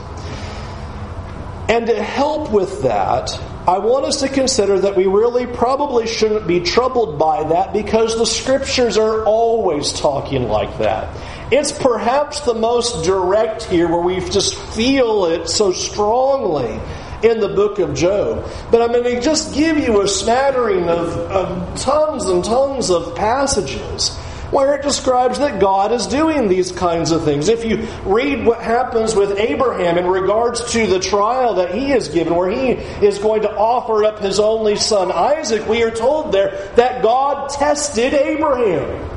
And 1.69 1.87
to 1.87 2.03
help 2.03 2.51
with 2.51 2.81
that, 2.85 3.39
I 3.67 3.79
want 3.79 4.05
us 4.05 4.21
to 4.21 4.29
consider 4.29 4.79
that 4.81 4.95
we 4.95 5.07
really 5.07 5.47
probably 5.47 6.07
shouldn't 6.07 6.47
be 6.47 6.61
troubled 6.61 7.19
by 7.19 7.45
that 7.45 7.73
because 7.73 8.19
the 8.19 8.27
scriptures 8.27 8.99
are 8.99 9.25
always 9.25 9.91
talking 9.93 10.49
like 10.49 10.77
that. 10.79 11.09
It's 11.51 11.73
perhaps 11.73 12.41
the 12.41 12.53
most 12.53 13.05
direct 13.05 13.63
here 13.63 13.89
where 13.89 14.03
we 14.03 14.21
just 14.21 14.55
feel 14.75 15.25
it 15.27 15.49
so 15.49 15.73
strongly 15.73 16.79
in 17.23 17.41
the 17.41 17.49
book 17.49 17.79
of 17.79 17.95
Job. 17.95 18.47
But 18.71 18.83
I'm 18.83 18.93
going 18.93 19.05
to 19.05 19.21
just 19.23 19.55
give 19.55 19.79
you 19.79 20.03
a 20.03 20.09
smattering 20.09 20.91
of, 20.91 21.09
of 21.09 21.81
tons 21.81 22.27
and 22.27 22.45
tons 22.45 22.91
of 22.91 23.17
passages 23.17 24.19
where 24.51 24.75
it 24.75 24.83
describes 24.83 25.39
that 25.39 25.61
God 25.61 25.93
is 25.93 26.07
doing 26.07 26.49
these 26.49 26.73
kinds 26.73 27.11
of 27.11 27.25
things. 27.25 27.49
If 27.49 27.65
you 27.65 27.89
read 28.05 28.47
what 28.47 28.61
happens 28.61 29.15
with 29.15 29.39
Abraham 29.39 29.99
in 29.99 30.07
regards 30.07 30.73
to 30.73 30.87
the 30.87 31.01
trial 31.01 31.55
that 31.55 31.75
he 31.75 31.93
is 31.93 32.09
given, 32.09 32.35
where 32.35 32.51
he 32.51 32.71
is 33.05 33.19
going 33.19 33.43
to 33.43 33.51
offer 33.51 34.05
up 34.05 34.19
his 34.21 34.39
only 34.39 34.77
son 34.77 35.11
Isaac, 35.11 35.67
we 35.69 35.83
are 35.83 35.91
told 35.91 36.33
there 36.33 36.73
that 36.77 37.03
God 37.03 37.49
tested 37.51 38.15
Abraham. 38.15 39.11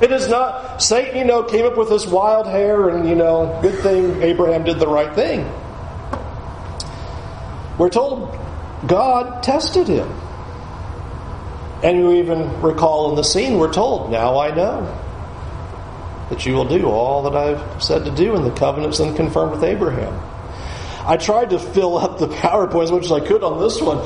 It 0.00 0.12
is 0.12 0.28
not 0.28 0.80
Satan, 0.80 1.16
you 1.16 1.24
know, 1.24 1.42
came 1.42 1.66
up 1.66 1.76
with 1.76 1.88
this 1.88 2.06
wild 2.06 2.46
hair 2.46 2.88
and, 2.88 3.08
you 3.08 3.16
know, 3.16 3.58
good 3.62 3.80
thing 3.80 4.22
Abraham 4.22 4.62
did 4.64 4.78
the 4.78 4.86
right 4.86 5.12
thing. 5.14 5.40
We're 7.78 7.90
told 7.90 8.36
God 8.86 9.42
tested 9.42 9.88
him. 9.88 10.08
And 11.82 11.98
you 11.98 12.12
even 12.12 12.60
recall 12.60 13.10
in 13.10 13.16
the 13.16 13.22
scene, 13.22 13.58
we're 13.58 13.72
told, 13.72 14.10
Now 14.10 14.38
I 14.38 14.54
know 14.54 14.98
that 16.30 16.44
you 16.44 16.54
will 16.54 16.64
do 16.64 16.86
all 16.86 17.22
that 17.22 17.36
I've 17.36 17.82
said 17.82 18.04
to 18.04 18.10
do 18.10 18.34
in 18.36 18.42
the 18.42 18.50
covenants 18.50 19.00
and 19.00 19.16
confirmed 19.16 19.52
with 19.52 19.64
Abraham. 19.64 20.12
I 21.06 21.16
tried 21.16 21.50
to 21.50 21.58
fill 21.58 21.96
up 21.96 22.18
the 22.18 22.28
PowerPoint 22.42 22.84
as 22.84 22.92
much 22.92 23.04
as 23.04 23.12
I 23.12 23.20
could 23.20 23.42
on 23.42 23.60
this 23.60 23.80
one. 23.80 23.98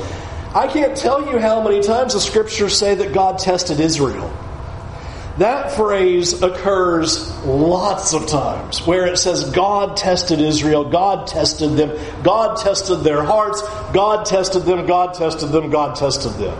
I 0.55 0.67
can't 0.67 0.95
tell 0.95 1.31
you 1.31 1.39
how 1.39 1.63
many 1.63 1.81
times 1.81 2.13
the 2.13 2.21
scriptures 2.21 2.77
say 2.77 2.95
that 2.95 3.11
God 3.11 3.39
tested 3.39 3.79
Israel. 3.79 4.31
That 5.39 5.71
phrase 5.71 6.43
occurs 6.43 7.35
lots 7.43 8.13
of 8.13 8.27
times 8.27 8.85
where 8.85 9.07
it 9.07 9.17
says 9.17 9.49
God 9.49 9.97
tested 9.97 10.39
Israel, 10.39 10.85
God 10.85 11.25
tested 11.25 11.71
them, 11.71 11.97
God 12.21 12.57
tested 12.57 12.99
their 12.99 13.23
hearts, 13.23 13.63
God 13.93 14.27
tested 14.27 14.61
them, 14.63 14.85
God 14.85 15.15
tested 15.15 15.49
them, 15.49 15.71
God 15.71 15.95
tested 15.95 16.33
them. 16.33 16.55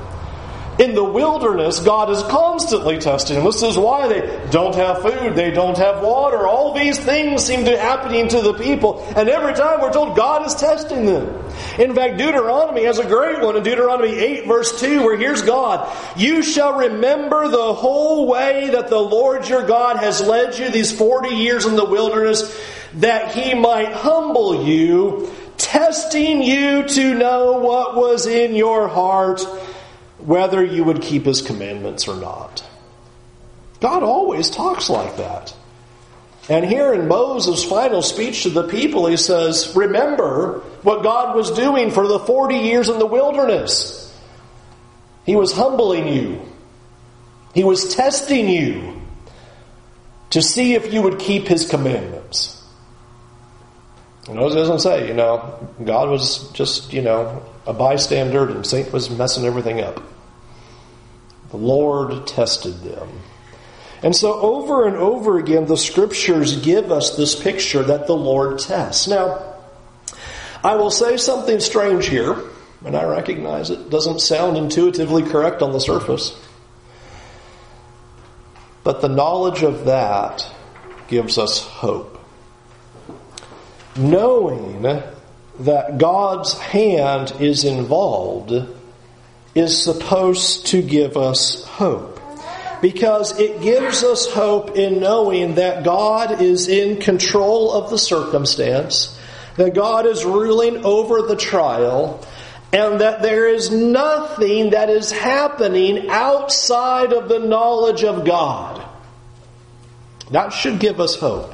In 0.80 0.96
the 0.96 1.04
wilderness, 1.04 1.80
God 1.80 2.10
is 2.10 2.24
constantly 2.24 2.98
testing 2.98 3.36
them. 3.36 3.46
This 3.46 3.62
is 3.62 3.78
why 3.78 4.08
they 4.08 4.50
don't 4.50 4.74
have 4.74 5.04
food, 5.04 5.36
they 5.36 5.52
don't 5.52 5.78
have 5.78 6.02
water. 6.02 6.48
All 6.48 6.74
these 6.74 6.98
things 6.98 7.46
seem 7.46 7.64
to 7.66 7.72
be 7.72 7.78
happening 7.78 8.28
to 8.30 8.42
the 8.42 8.56
people, 8.56 9.06
and 9.16 9.30
every 9.30 9.54
time 9.54 9.82
we're 9.82 9.94
told 9.94 10.18
God 10.18 10.48
is 10.48 10.56
testing 10.56 11.06
them. 11.06 11.28
In 11.78 11.94
fact, 11.94 12.18
Deuteronomy 12.18 12.86
has 12.86 12.98
a 12.98 13.06
great 13.06 13.40
one 13.40 13.56
in 13.56 13.62
Deuteronomy 13.62 14.18
8, 14.18 14.48
verse 14.48 14.80
2, 14.80 15.04
where 15.04 15.16
here's 15.16 15.44
God. 15.44 15.96
You 16.18 16.42
shall 16.42 16.80
remember 16.80 17.48
the 17.50 17.74
whole 17.74 18.28
way 18.28 18.72
that 18.72 18.90
the 18.90 19.00
Lord 19.00 19.48
your 19.48 19.68
God 19.68 19.98
has 19.98 20.22
led 20.22 20.58
you 20.58 20.72
these 20.72 20.92
40 20.92 21.36
years 21.36 21.66
in 21.66 21.76
the 21.76 21.86
wilderness, 21.86 22.60
that 22.96 23.36
he 23.36 23.54
might 23.54 23.94
humble 23.94 24.66
you, 24.66 25.32
testing 25.58 26.42
you 26.42 26.84
to 26.88 27.14
know 27.14 27.60
what 27.60 27.96
was 27.96 28.26
in 28.26 28.56
your 28.56 28.88
heart 28.88 29.46
whether 30.26 30.64
you 30.64 30.84
would 30.84 31.02
keep 31.02 31.26
his 31.26 31.42
commandments 31.42 32.08
or 32.08 32.16
not. 32.16 32.66
God 33.80 34.04
always 34.04 34.50
talks 34.50 34.90
like 34.90 35.18
that. 35.18 35.54
And 36.50 36.66
here 36.66 36.94
in 36.94 37.08
Moses' 37.08 37.64
final 37.64 38.02
speech 38.02 38.44
to 38.44 38.50
the 38.50 38.68
people, 38.68 39.08
he 39.08 39.18
says, 39.18 39.74
Remember 39.76 40.60
what 40.82 41.04
God 41.04 41.36
was 41.36 41.52
doing 41.52 41.92
for 41.92 42.08
the 42.08 42.20
40 42.20 42.56
years 42.56 42.90
in 42.90 43.00
the 43.00 43.06
wilderness. 43.06 44.00
He 45.26 45.36
was 45.36 45.54
humbling 45.54 46.08
you, 46.08 46.42
He 47.54 47.64
was 47.64 47.96
testing 47.96 48.50
you 48.50 49.02
to 50.32 50.42
see 50.42 50.74
if 50.74 50.94
you 50.94 51.02
would 51.02 51.20
keep 51.20 51.48
His 51.48 51.68
commandments. 51.70 52.23
Know, 54.30 54.48
it 54.48 54.54
doesn't 54.54 54.80
say, 54.80 55.08
you 55.08 55.14
know, 55.14 55.68
God 55.84 56.10
was 56.10 56.50
just, 56.52 56.94
you 56.94 57.02
know, 57.02 57.44
a 57.66 57.74
bystander 57.74 58.50
and 58.50 58.66
Satan 58.66 58.92
was 58.94 59.10
messing 59.10 59.46
everything 59.46 59.82
up. 59.82 60.02
The 61.52 61.58
Lord 61.58 62.26
tested 62.26 62.82
them. 62.84 63.10
And 64.02 64.16
so, 64.16 64.34
over 64.34 64.88
and 64.88 64.98
over 64.98 65.40
again, 65.40 65.66
the 65.66 65.78
scriptures 65.78 66.58
give 66.58 66.92
us 66.92 67.16
this 67.16 67.42
picture 67.42 67.84
that 67.84 68.08
the 68.08 68.16
Lord 68.16 68.60
tests. 68.60 69.08
Now, 69.08 69.56
I 70.64 70.76
will 70.76 70.92
say 70.92 71.16
something 71.18 71.60
strange 71.60 72.08
here, 72.08 72.38
and 72.86 72.98
I 72.98 73.04
recognize 73.06 73.70
it 73.70 73.90
doesn't 73.90 74.20
sound 74.20 74.58
intuitively 74.58 75.24
correct 75.24 75.62
on 75.62 75.72
the 75.72 75.80
surface. 75.80 76.38
But 78.84 79.02
the 79.02 79.10
knowledge 79.10 79.64
of 79.64 79.86
that 79.86 80.46
gives 81.08 81.38
us 81.38 81.60
hope. 81.66 82.20
Knowing 83.96 84.82
that 85.60 85.98
God's 85.98 86.58
hand 86.58 87.34
is 87.40 87.64
involved 87.64 88.54
is 89.54 89.84
supposed 89.84 90.68
to 90.68 90.82
give 90.82 91.16
us 91.16 91.64
hope. 91.66 92.20
Because 92.82 93.40
it 93.40 93.62
gives 93.62 94.04
us 94.04 94.28
hope 94.28 94.76
in 94.76 95.00
knowing 95.00 95.56
that 95.56 95.84
God 95.84 96.42
is 96.42 96.68
in 96.68 97.00
control 97.00 97.72
of 97.72 97.90
the 97.90 97.98
circumstance, 97.98 99.18
that 99.56 99.74
God 99.74 100.06
is 100.06 100.26
ruling 100.26 100.84
over 100.84 101.22
the 101.22 101.36
trial, 101.36 102.26
and 102.74 103.00
that 103.02 103.22
there 103.22 103.48
is 103.48 103.72
nothing 103.72 104.72
that 104.72 104.90
is 104.90 105.12
happening 105.12 106.10
outside 106.10 107.14
of 107.14 107.30
the 107.30 107.40
knowledge 107.40 108.04
of 108.04 108.26
God. 108.26 108.84
That 110.32 110.50
should 110.50 110.80
give 110.80 111.00
us 111.00 111.16
hope. 111.16 111.54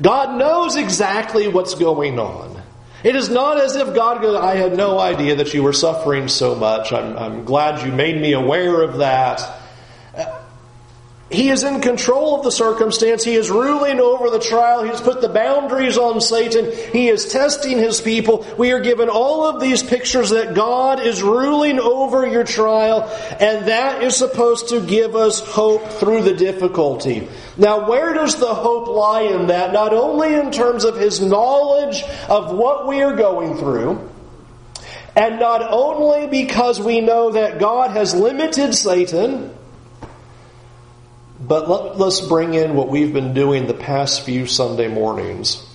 God 0.00 0.38
knows 0.38 0.76
exactly 0.76 1.48
what's 1.48 1.74
going 1.74 2.18
on. 2.18 2.60
It 3.02 3.16
is 3.16 3.30
not 3.30 3.58
as 3.58 3.76
if 3.76 3.94
God 3.94 4.20
goes, 4.20 4.36
I 4.36 4.56
had 4.56 4.76
no 4.76 4.98
idea 4.98 5.36
that 5.36 5.54
you 5.54 5.62
were 5.62 5.72
suffering 5.72 6.28
so 6.28 6.54
much. 6.54 6.92
I'm, 6.92 7.16
I'm 7.16 7.44
glad 7.44 7.86
you 7.86 7.92
made 7.92 8.20
me 8.20 8.32
aware 8.34 8.82
of 8.82 8.98
that. 8.98 9.59
He 11.30 11.48
is 11.48 11.62
in 11.62 11.80
control 11.80 12.34
of 12.34 12.42
the 12.42 12.50
circumstance. 12.50 13.22
He 13.22 13.36
is 13.36 13.50
ruling 13.50 14.00
over 14.00 14.30
the 14.30 14.40
trial. 14.40 14.82
He 14.82 14.88
has 14.88 15.00
put 15.00 15.20
the 15.20 15.28
boundaries 15.28 15.96
on 15.96 16.20
Satan. 16.20 16.72
He 16.92 17.08
is 17.08 17.28
testing 17.28 17.78
his 17.78 18.00
people. 18.00 18.44
We 18.58 18.72
are 18.72 18.80
given 18.80 19.08
all 19.08 19.44
of 19.46 19.60
these 19.60 19.80
pictures 19.80 20.30
that 20.30 20.54
God 20.54 20.98
is 20.98 21.22
ruling 21.22 21.78
over 21.78 22.26
your 22.26 22.42
trial, 22.42 23.02
and 23.38 23.68
that 23.68 24.02
is 24.02 24.16
supposed 24.16 24.70
to 24.70 24.80
give 24.80 25.14
us 25.14 25.38
hope 25.38 25.86
through 25.86 26.22
the 26.22 26.34
difficulty. 26.34 27.28
Now, 27.56 27.88
where 27.88 28.12
does 28.12 28.34
the 28.40 28.52
hope 28.52 28.88
lie 28.88 29.22
in 29.22 29.46
that? 29.46 29.72
Not 29.72 29.94
only 29.94 30.34
in 30.34 30.50
terms 30.50 30.84
of 30.84 30.98
his 30.98 31.20
knowledge 31.20 32.02
of 32.28 32.56
what 32.56 32.88
we 32.88 33.02
are 33.02 33.14
going 33.14 33.56
through, 33.56 34.08
and 35.14 35.38
not 35.38 35.62
only 35.62 36.26
because 36.26 36.80
we 36.80 37.00
know 37.00 37.30
that 37.30 37.60
God 37.60 37.92
has 37.92 38.14
limited 38.14 38.74
Satan, 38.74 39.54
but 41.40 41.68
let, 41.68 42.00
us 42.00 42.20
bring 42.20 42.54
in 42.54 42.74
what 42.74 42.88
we've 42.88 43.12
been 43.12 43.32
doing 43.32 43.66
the 43.66 43.74
past 43.74 44.22
few 44.24 44.46
Sunday 44.46 44.88
mornings. 44.88 45.66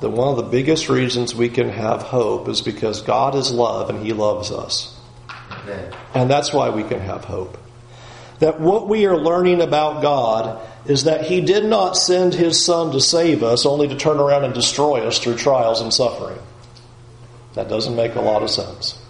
That 0.00 0.10
one 0.10 0.28
of 0.28 0.36
the 0.36 0.50
biggest 0.50 0.88
reasons 0.88 1.34
we 1.34 1.48
can 1.48 1.70
have 1.70 2.02
hope 2.02 2.48
is 2.48 2.60
because 2.60 3.02
God 3.02 3.34
is 3.34 3.50
love 3.50 3.90
and 3.90 4.04
He 4.04 4.12
loves 4.12 4.52
us. 4.52 4.96
Amen. 5.50 5.92
And 6.14 6.30
that's 6.30 6.52
why 6.52 6.70
we 6.70 6.84
can 6.84 7.00
have 7.00 7.24
hope. 7.24 7.58
That 8.38 8.60
what 8.60 8.88
we 8.88 9.06
are 9.06 9.16
learning 9.16 9.60
about 9.60 10.02
God 10.02 10.60
is 10.86 11.04
that 11.04 11.24
He 11.24 11.40
did 11.40 11.64
not 11.64 11.96
send 11.96 12.34
His 12.34 12.64
Son 12.64 12.92
to 12.92 13.00
save 13.00 13.42
us 13.42 13.66
only 13.66 13.88
to 13.88 13.96
turn 13.96 14.18
around 14.18 14.44
and 14.44 14.54
destroy 14.54 15.04
us 15.06 15.18
through 15.18 15.36
trials 15.36 15.80
and 15.80 15.92
suffering. 15.92 16.38
That 17.54 17.68
doesn't 17.68 17.96
make 17.96 18.14
a 18.14 18.20
lot 18.20 18.42
of 18.42 18.50
sense. 18.50 19.02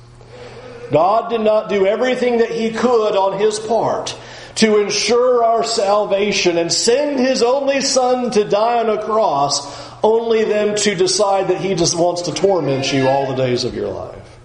God 0.90 1.28
did 1.30 1.40
not 1.40 1.68
do 1.68 1.84
everything 1.84 2.38
that 2.38 2.52
He 2.52 2.70
could 2.70 3.16
on 3.16 3.38
His 3.38 3.58
part 3.58 4.16
to 4.56 4.80
ensure 4.80 5.44
our 5.44 5.62
salvation 5.62 6.58
and 6.58 6.72
send 6.72 7.20
his 7.20 7.42
only 7.42 7.80
son 7.80 8.30
to 8.32 8.44
die 8.44 8.78
on 8.78 8.90
a 8.90 9.02
cross, 9.02 9.86
only 10.02 10.44
then 10.44 10.76
to 10.76 10.94
decide 10.94 11.48
that 11.48 11.60
he 11.60 11.74
just 11.74 11.96
wants 11.96 12.22
to 12.22 12.32
torment 12.32 12.92
you 12.92 13.06
all 13.08 13.26
the 13.26 13.34
days 13.34 13.64
of 13.64 13.74
your 13.74 13.88
life. 13.88 14.38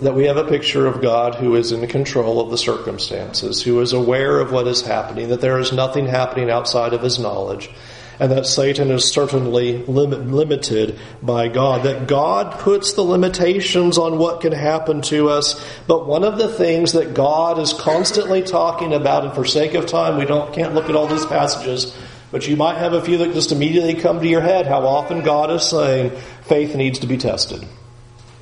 That 0.00 0.14
we 0.14 0.26
have 0.26 0.38
a 0.38 0.48
picture 0.48 0.86
of 0.86 1.02
God 1.02 1.34
who 1.34 1.56
is 1.56 1.72
in 1.72 1.86
control 1.88 2.40
of 2.40 2.50
the 2.50 2.56
circumstances, 2.56 3.62
who 3.62 3.80
is 3.80 3.92
aware 3.92 4.40
of 4.40 4.50
what 4.50 4.66
is 4.66 4.80
happening, 4.80 5.28
that 5.28 5.42
there 5.42 5.58
is 5.58 5.72
nothing 5.72 6.06
happening 6.06 6.50
outside 6.50 6.94
of 6.94 7.02
his 7.02 7.18
knowledge, 7.18 7.70
and 8.20 8.30
that 8.30 8.46
Satan 8.46 8.90
is 8.90 9.10
certainly 9.10 9.78
limit, 9.86 10.26
limited 10.26 10.98
by 11.22 11.48
God. 11.48 11.84
That 11.84 12.06
God 12.06 12.60
puts 12.60 12.92
the 12.92 13.02
limitations 13.02 13.96
on 13.96 14.18
what 14.18 14.42
can 14.42 14.52
happen 14.52 15.00
to 15.02 15.30
us, 15.30 15.58
but 15.86 16.06
one 16.06 16.22
of 16.22 16.36
the 16.36 16.48
things 16.48 16.92
that 16.92 17.14
God 17.14 17.58
is 17.58 17.72
constantly 17.72 18.42
talking 18.42 18.92
about, 18.92 19.24
and 19.24 19.34
for 19.34 19.46
sake 19.46 19.72
of 19.72 19.86
time, 19.86 20.18
we 20.18 20.26
don't 20.26 20.52
can't 20.52 20.74
look 20.74 20.90
at 20.90 20.94
all 20.94 21.06
these 21.06 21.24
passages, 21.24 21.96
but 22.30 22.46
you 22.46 22.56
might 22.56 22.76
have 22.76 22.92
a 22.92 23.02
few 23.02 23.16
that 23.18 23.32
just 23.32 23.52
immediately 23.52 23.94
come 23.94 24.20
to 24.20 24.28
your 24.28 24.42
head. 24.42 24.66
How 24.66 24.86
often 24.86 25.22
God 25.22 25.50
is 25.50 25.62
saying 25.62 26.10
faith 26.42 26.76
needs 26.76 26.98
to 26.98 27.06
be 27.06 27.16
tested. 27.16 27.66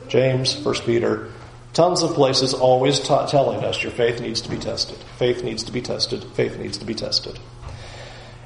James, 0.09 0.55
First 0.55 0.87
Peter, 0.87 1.31
tons 1.73 2.03
of 2.03 2.15
places 2.15 2.53
always 2.53 2.99
telling 2.99 3.63
us 3.63 3.81
your 3.81 3.93
faith 3.93 4.21
needs 4.21 4.41
to 4.41 4.51
be 4.51 4.59
tested. 4.59 4.99
Faith 5.19 5.45
needs 5.45 5.63
to 5.65 5.73
be 5.73 5.83
tested. 5.83 6.25
Faith 6.35 6.59
needs 6.59 6.79
to 6.79 6.85
be 6.85 6.95
tested. 6.95 7.39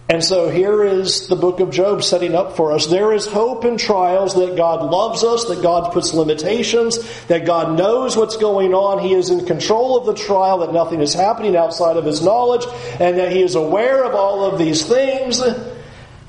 And 0.09 0.23
so 0.23 0.51
here 0.51 0.83
is 0.85 1.29
the 1.29 1.37
book 1.37 1.61
of 1.61 1.71
Job 1.71 2.03
setting 2.03 2.35
up 2.35 2.57
for 2.57 2.73
us. 2.73 2.87
There 2.87 3.15
is 3.15 3.27
hope 3.27 3.65
in 3.65 3.79
trials 3.79 4.35
that 4.35 4.57
God 4.57 4.91
loves 4.91 5.25
us, 5.25 5.47
that 5.47 5.63
God 5.63 5.93
puts 5.93 6.13
limitations, 6.13 6.99
that 7.27 7.47
God 7.47 7.79
knows 7.79 8.17
what's 8.17 8.37
going 8.37 8.75
on. 8.75 8.99
He 8.99 9.15
is 9.15 9.31
in 9.31 9.47
control 9.47 9.97
of 9.97 10.05
the 10.05 10.15
trial, 10.15 10.59
that 10.59 10.73
nothing 10.73 11.01
is 11.01 11.15
happening 11.15 11.57
outside 11.57 11.97
of 11.97 12.05
his 12.05 12.21
knowledge, 12.21 12.67
and 13.01 13.17
that 13.19 13.33
he 13.33 13.43
is 13.43 13.55
aware 13.55 14.05
of 14.05 14.15
all 14.15 14.45
of 14.45 14.59
these 14.59 14.85
things, 14.85 15.41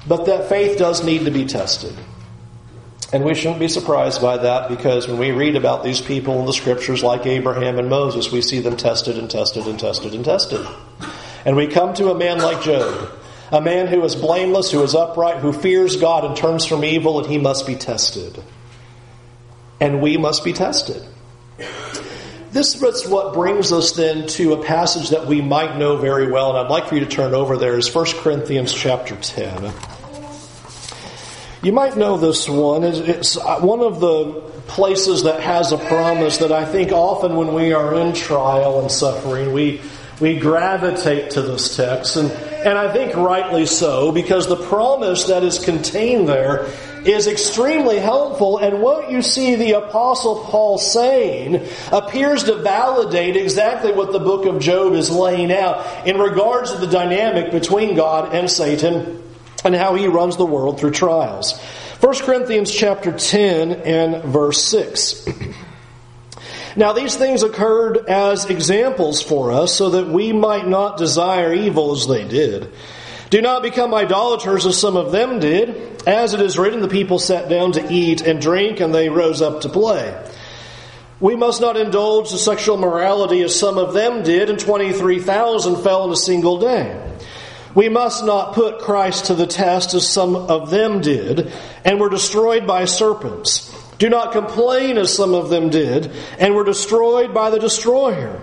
but 0.08 0.26
that 0.26 0.50
faith 0.50 0.78
does 0.78 1.04
need 1.04 1.26
to 1.26 1.32
be 1.32 1.46
tested. 1.46 1.94
And 3.12 3.24
we 3.24 3.36
shouldn't 3.36 3.60
be 3.60 3.68
surprised 3.68 4.22
by 4.22 4.38
that 4.38 4.70
because 4.70 5.08
when 5.08 5.20
we 5.20 5.32
read 5.32 5.56
about 5.56 5.84
these 5.84 6.02
people 6.02 6.40
in 6.40 6.46
the 6.46 6.54
scriptures 6.54 7.04
like 7.04 7.26
Abraham 7.26 7.78
and 7.78 7.90
Moses, 7.90 8.32
we 8.32 8.42
see 8.42 8.60
them 8.60 8.78
tested 8.78 9.18
and 9.18 9.30
tested 9.30 9.68
and 9.68 9.80
tested 9.80 10.16
and 10.16 10.26
tested. 10.26 10.66
And 11.46 11.56
we 11.56 11.68
come 11.68 11.94
to 11.96 12.10
a 12.10 12.16
man 12.18 12.40
like 12.40 12.64
Job 12.64 13.12
a 13.54 13.62
man 13.62 13.88
who 13.88 14.04
is 14.04 14.16
blameless, 14.16 14.72
who 14.72 14.82
is 14.82 14.96
upright, 14.96 15.38
who 15.38 15.54
fears 15.54 15.96
God 15.96 16.26
and 16.26 16.36
turns 16.36 16.66
from 16.66 16.84
evil, 16.84 17.20
and 17.20 17.28
he 17.32 17.38
must 17.38 17.68
be 17.68 17.76
tested. 17.76 18.44
And 19.80 20.02
we 20.02 20.18
must 20.18 20.44
be 20.44 20.54
tested. 20.54 21.04
This 22.52 22.82
is 22.82 23.08
what 23.08 23.34
brings 23.34 23.72
us 23.72 23.92
then 23.94 24.28
to 24.28 24.54
a 24.54 24.64
passage 24.64 25.10
that 25.10 25.28
we 25.28 25.42
might 25.42 25.78
know 25.78 25.98
very 25.98 26.32
well, 26.32 26.50
and 26.50 26.58
I'd 26.58 26.72
like 26.72 26.88
for 26.88 26.96
you 26.96 27.02
to 27.02 27.08
turn 27.08 27.34
over 27.34 27.58
there 27.58 27.78
is 27.78 27.94
1 27.94 28.06
Corinthians 28.18 28.74
chapter 28.74 29.16
10. 29.16 29.72
You 31.62 31.72
might 31.72 31.96
know 31.96 32.18
this 32.18 32.50
one. 32.50 32.84
It's 32.84 33.36
one 33.38 33.82
of 33.82 34.00
the 34.00 34.52
places 34.68 35.24
that 35.24 35.42
has 35.42 35.72
a 35.72 35.78
promise 35.78 36.38
that 36.40 36.52
I 36.52 36.66
think 36.66 36.92
often 36.92 37.36
when 37.36 37.54
we 37.54 37.74
are 37.74 37.96
in 37.96 38.14
trial 38.14 38.82
and 38.82 38.92
suffering, 38.92 39.54
we, 39.54 39.80
we 40.20 40.40
gravitate 40.40 41.32
to 41.32 41.42
this 41.42 41.76
text. 41.76 42.18
And 42.18 42.32
And 42.64 42.78
I 42.78 42.92
think 42.94 43.16
rightly 43.16 43.66
so, 43.66 44.12
because 44.12 44.48
the 44.48 44.56
promise 44.56 45.26
that 45.26 45.44
is 45.44 45.60
contained 45.60 46.30
there 46.30 46.70
is 47.06 47.28
extremely 47.28 48.00
helpful, 48.00 48.58
and 48.58 48.82
what 48.82 49.12
you 49.12 49.22
see 49.22 49.56
the 49.56 49.74
Apostle 49.74 50.46
Paul 50.46 50.78
saying 50.78 51.68
appears 51.92 52.46
to 52.46 52.56
validate 52.56 53.36
exactly 53.36 53.92
what 53.92 54.14
the 54.14 54.20
book 54.20 54.46
of 54.46 54.62
Job 54.62 54.94
is 54.94 55.10
laying 55.10 55.52
out 55.52 56.08
in 56.08 56.18
regards 56.18 56.72
to 56.72 56.78
the 56.78 56.88
dynamic 56.88 57.52
between 57.52 57.96
God 57.96 58.34
and 58.34 58.50
Satan 58.50 59.22
and 59.66 59.76
how 59.76 59.96
he 59.96 60.08
runs 60.08 60.38
the 60.38 60.46
world 60.46 60.80
through 60.80 60.92
trials. 60.92 61.60
1 62.00 62.16
Corinthians 62.20 62.72
chapter 62.72 63.12
10 63.12 63.72
and 63.72 64.24
verse 64.24 64.64
6. 64.64 65.28
Now, 66.76 66.94
these 66.94 67.16
things 67.16 67.44
occurred 67.44 68.10
as 68.10 68.46
examples 68.46 69.22
for 69.22 69.52
us 69.52 69.74
so 69.74 69.92
that 69.92 70.08
we 70.08 70.34
might 70.34 70.68
not 70.68 70.98
desire 70.98 71.54
evil 71.54 71.92
as 71.92 72.08
they 72.08 72.24
did. 72.24 72.72
Do 73.30 73.42
not 73.42 73.64
become 73.64 73.94
idolaters 73.94 74.66
as 74.66 74.80
some 74.80 74.98
of 74.98 75.12
them 75.12 75.40
did. 75.40 76.04
As 76.08 76.34
it 76.34 76.42
is 76.42 76.58
written, 76.58 76.82
the 76.82 76.88
people 76.88 77.20
sat 77.20 77.50
down 77.50 77.74
to 77.74 77.92
eat 77.92 78.22
and 78.22 78.42
drink, 78.42 78.80
and 78.80 78.94
they 78.94 79.10
rose 79.10 79.42
up 79.42 79.62
to 79.62 79.70
play. 79.70 80.16
We 81.20 81.36
must 81.36 81.62
not 81.62 81.78
indulge 81.78 82.32
in 82.32 82.38
sexual 82.38 82.78
morality 82.78 83.42
as 83.44 83.58
some 83.58 83.78
of 83.78 83.94
them 83.94 84.24
did, 84.24 84.50
and 84.50 84.60
23,000 84.60 85.78
fell 85.78 86.06
in 86.06 86.12
a 86.12 86.16
single 86.16 86.60
day. 86.60 87.00
We 87.76 87.90
must 87.90 88.24
not 88.24 88.54
put 88.54 88.80
Christ 88.80 89.26
to 89.26 89.34
the 89.34 89.48
test 89.48 89.94
as 89.94 90.08
some 90.08 90.36
of 90.36 90.70
them 90.70 91.02
did, 91.02 91.52
and 91.86 92.00
were 92.00 92.10
destroyed 92.10 92.68
by 92.68 92.86
serpents. 92.86 93.74
Do 94.04 94.10
not 94.10 94.34
complain 94.34 94.98
as 94.98 95.16
some 95.16 95.34
of 95.34 95.48
them 95.48 95.70
did, 95.70 96.12
and 96.38 96.54
were 96.54 96.66
destroyed 96.66 97.34
by 97.34 97.50
the 97.52 97.58
destroyer. 97.58 98.38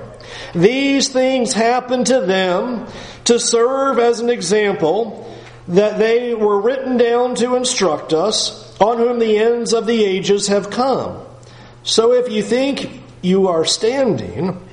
These 0.54 1.10
things 1.10 1.52
happened 1.52 2.06
to 2.06 2.22
them 2.22 2.86
to 3.24 3.38
serve 3.38 3.98
as 3.98 4.20
an 4.20 4.30
example 4.30 5.30
that 5.68 5.98
they 5.98 6.32
were 6.32 6.62
written 6.62 6.96
down 6.96 7.34
to 7.34 7.56
instruct 7.56 8.14
us, 8.14 8.74
on 8.80 8.96
whom 8.96 9.18
the 9.18 9.36
ends 9.36 9.74
of 9.74 9.84
the 9.84 10.02
ages 10.02 10.46
have 10.46 10.70
come. 10.70 11.20
So 11.82 12.14
if 12.14 12.32
you 12.32 12.42
think 12.42 13.02
you 13.20 13.48
are 13.48 13.66
standing, 13.66 14.66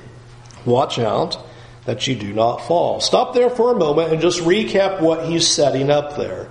watch 0.64 0.98
out 0.98 1.36
that 1.84 2.06
you 2.06 2.14
do 2.14 2.32
not 2.32 2.66
fall. 2.66 3.02
Stop 3.02 3.34
there 3.34 3.50
for 3.50 3.74
a 3.74 3.78
moment 3.78 4.10
and 4.10 4.22
just 4.22 4.40
recap 4.40 5.02
what 5.02 5.26
he's 5.26 5.46
setting 5.46 5.90
up 5.90 6.16
there. 6.16 6.48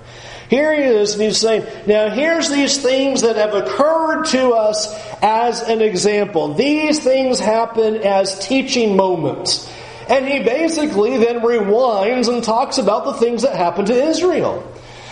Here 0.49 0.73
he 0.73 0.83
is, 0.83 1.13
and 1.13 1.21
he's 1.23 1.37
saying, 1.37 1.65
Now 1.85 2.09
here's 2.09 2.49
these 2.49 2.77
things 2.77 3.21
that 3.21 3.35
have 3.35 3.53
occurred 3.53 4.25
to 4.27 4.51
us 4.51 4.93
as 5.21 5.61
an 5.61 5.81
example. 5.81 6.53
These 6.53 6.99
things 6.99 7.39
happen 7.39 7.97
as 7.97 8.47
teaching 8.47 8.95
moments. 8.95 9.71
And 10.09 10.25
he 10.25 10.43
basically 10.43 11.17
then 11.17 11.41
rewinds 11.41 12.29
and 12.33 12.43
talks 12.43 12.77
about 12.77 13.03
the 13.05 13.13
things 13.13 13.41
that 13.41 13.55
happened 13.55 13.87
to 13.87 14.07
Israel. 14.07 14.63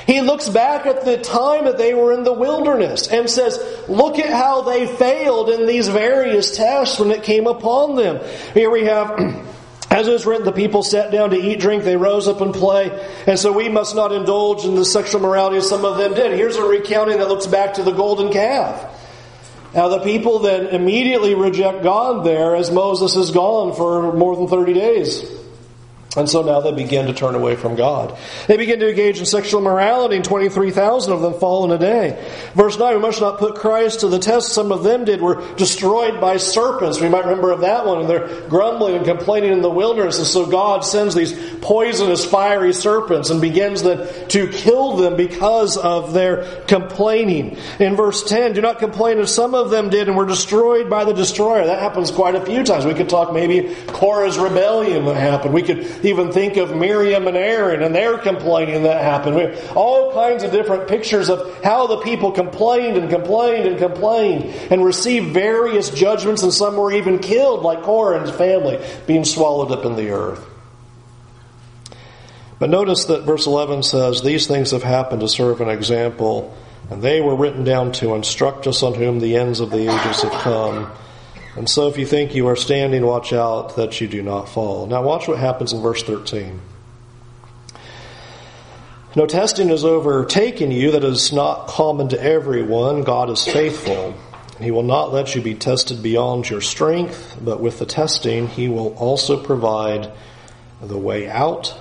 He 0.07 0.21
looks 0.21 0.47
back 0.47 0.85
at 0.85 1.03
the 1.03 1.17
time 1.17 1.65
that 1.65 1.77
they 1.77 1.93
were 1.93 2.13
in 2.13 2.23
the 2.23 2.33
wilderness 2.33 3.07
and 3.07 3.29
says, 3.29 3.59
look 3.87 4.19
at 4.19 4.29
how 4.29 4.61
they 4.61 4.85
failed 4.85 5.49
in 5.49 5.65
these 5.65 5.87
various 5.87 6.55
tests 6.55 6.99
when 6.99 7.11
it 7.11 7.23
came 7.23 7.47
upon 7.47 7.95
them. 7.95 8.21
Here 8.53 8.69
we 8.69 8.85
have, 8.85 9.17
as 9.91 10.07
it 10.07 10.13
is 10.13 10.25
written, 10.25 10.45
the 10.45 10.51
people 10.51 10.83
sat 10.83 11.11
down 11.11 11.29
to 11.29 11.37
eat, 11.37 11.59
drink, 11.59 11.83
they 11.83 11.95
rose 11.95 12.27
up 12.27 12.41
and 12.41 12.53
play. 12.53 12.91
And 13.27 13.37
so 13.39 13.51
we 13.51 13.69
must 13.69 13.95
not 13.95 14.11
indulge 14.11 14.65
in 14.65 14.75
the 14.75 14.85
sexual 14.85 15.21
morality 15.21 15.57
as 15.57 15.69
some 15.69 15.85
of 15.85 15.97
them 15.97 16.13
did. 16.13 16.31
Here's 16.33 16.57
a 16.57 16.63
recounting 16.63 17.19
that 17.19 17.27
looks 17.27 17.47
back 17.47 17.75
to 17.75 17.83
the 17.83 17.91
golden 17.91 18.31
calf. 18.31 18.91
Now, 19.73 19.89
the 19.89 19.99
people 19.99 20.39
that 20.39 20.73
immediately 20.73 21.35
reject 21.35 21.83
God 21.83 22.25
there 22.25 22.55
as 22.55 22.71
Moses 22.71 23.15
is 23.15 23.31
gone 23.31 23.75
for 23.75 24.13
more 24.13 24.35
than 24.35 24.47
30 24.47 24.73
days. 24.73 25.44
And 26.17 26.29
so 26.29 26.41
now 26.41 26.61
they 26.61 26.71
begin 26.71 27.07
to 27.07 27.13
turn 27.13 27.35
away 27.35 27.55
from 27.55 27.75
God. 27.75 28.17
They 28.47 28.57
begin 28.57 28.79
to 28.79 28.89
engage 28.89 29.19
in 29.19 29.25
sexual 29.25 29.61
morality, 29.61 30.15
and 30.15 30.25
23,000 30.25 31.11
of 31.11 31.21
them 31.21 31.33
fall 31.33 31.65
in 31.65 31.71
a 31.71 31.77
day. 31.77 32.23
Verse 32.53 32.77
9, 32.77 32.95
we 32.95 33.01
must 33.01 33.21
not 33.21 33.39
put 33.39 33.55
Christ 33.55 34.01
to 34.01 34.07
the 34.07 34.19
test. 34.19 34.53
Some 34.53 34.71
of 34.71 34.83
them 34.83 35.05
did, 35.05 35.21
were 35.21 35.43
destroyed 35.55 36.21
by 36.21 36.37
serpents. 36.37 37.01
We 37.01 37.09
might 37.09 37.25
remember 37.25 37.51
of 37.51 37.61
that 37.61 37.85
one, 37.85 37.99
and 37.99 38.09
they're 38.09 38.47
grumbling 38.47 38.95
and 38.95 39.05
complaining 39.05 39.51
in 39.51 39.61
the 39.61 39.69
wilderness. 39.69 40.17
And 40.17 40.27
so 40.27 40.45
God 40.45 40.85
sends 40.85 41.15
these 41.15 41.33
poisonous, 41.61 42.25
fiery 42.25 42.73
serpents 42.73 43.29
and 43.29 43.41
begins 43.41 43.83
then 43.83 44.07
to 44.29 44.47
kill 44.49 44.97
them 44.97 45.15
because 45.15 45.77
of 45.77 46.13
their 46.13 46.63
complaining. 46.67 47.57
In 47.79 47.95
verse 47.95 48.23
10, 48.23 48.53
do 48.53 48.61
not 48.61 48.79
complain 48.79 49.19
as 49.19 49.33
some 49.33 49.55
of 49.55 49.69
them 49.69 49.89
did 49.89 50.07
and 50.07 50.17
were 50.17 50.25
destroyed 50.25 50.89
by 50.89 51.05
the 51.05 51.13
destroyer. 51.13 51.65
That 51.65 51.79
happens 51.79 52.11
quite 52.11 52.35
a 52.35 52.45
few 52.45 52.63
times. 52.63 52.85
We 52.85 52.93
could 52.93 53.09
talk 53.09 53.33
maybe 53.33 53.75
Korah's 53.87 54.37
rebellion 54.37 55.05
that 55.05 55.15
happened. 55.15 55.53
We 55.53 55.63
could 55.63 56.04
even 56.05 56.31
think 56.31 56.57
of 56.57 56.75
Miriam 56.75 57.27
and 57.27 57.35
Aaron 57.35 57.81
and 57.81 57.93
their 57.93 58.17
complaining 58.17 58.83
that 58.83 59.03
happened. 59.03 59.35
We 59.35 59.41
have 59.43 59.77
all 59.77 60.13
kinds 60.13 60.43
of 60.43 60.51
different 60.51 60.87
pictures 60.87 61.29
of 61.29 61.63
how 61.63 61.87
the 61.87 61.97
people 61.97 62.31
complained 62.31 62.97
and 62.97 63.09
complained 63.09 63.67
and 63.67 63.77
complained 63.77 64.45
and 64.71 64.83
received 64.83 65.33
various 65.33 65.89
judgments, 65.89 66.43
and 66.43 66.53
some 66.53 66.77
were 66.77 66.93
even 66.93 67.19
killed, 67.19 67.63
like 67.63 67.83
Korah 67.83 68.17
and 68.17 68.27
his 68.27 68.35
family, 68.35 68.83
being 69.07 69.25
swallowed 69.25 69.71
up 69.71 69.85
in 69.85 69.95
the 69.95 70.11
earth. 70.11 70.45
But 72.57 72.69
notice 72.69 73.05
that 73.05 73.23
verse 73.23 73.47
11 73.47 73.83
says, 73.83 74.21
These 74.21 74.47
things 74.47 74.71
have 74.71 74.83
happened 74.83 75.21
to 75.21 75.27
serve 75.27 75.59
an 75.61 75.69
example, 75.69 76.55
and 76.89 77.01
they 77.01 77.19
were 77.19 77.35
written 77.35 77.63
down 77.63 77.91
to 77.93 78.15
instruct 78.15 78.67
us 78.67 78.81
on 78.81 78.93
whom 78.93 79.19
the 79.19 79.35
ends 79.35 79.59
of 79.59 79.71
the 79.71 79.81
ages 79.81 80.21
have 80.21 80.31
come. 80.41 80.91
And 81.55 81.69
so 81.69 81.87
if 81.87 81.97
you 81.97 82.05
think 82.05 82.35
you 82.35 82.47
are 82.47 82.55
standing, 82.55 83.05
watch 83.05 83.31
out 83.31 83.77
that 83.77 84.01
you 84.01 84.07
do 84.07 84.21
not 84.21 84.49
fall. 84.49 84.87
Now 84.87 85.01
watch 85.03 85.27
what 85.27 85.37
happens 85.37 85.71
in 85.71 85.81
verse 85.81 86.03
13. 86.03 86.59
No 89.15 89.25
testing 89.25 89.69
has 89.69 89.85
overtaken 89.85 90.71
you 90.71 90.91
that 90.91 91.05
is 91.05 91.31
not 91.31 91.67
common 91.67 92.09
to 92.09 92.21
everyone. 92.21 93.03
God 93.03 93.29
is 93.29 93.45
faithful. 93.45 94.13
He 94.59 94.71
will 94.71 94.83
not 94.83 95.13
let 95.13 95.35
you 95.35 95.41
be 95.41 95.55
tested 95.55 96.03
beyond 96.03 96.49
your 96.49 96.59
strength, 96.59 97.37
but 97.41 97.61
with 97.61 97.79
the 97.79 97.85
testing, 97.85 98.47
He 98.47 98.67
will 98.67 98.93
also 98.95 99.41
provide 99.41 100.11
the 100.81 100.97
way 100.97 101.29
out 101.29 101.77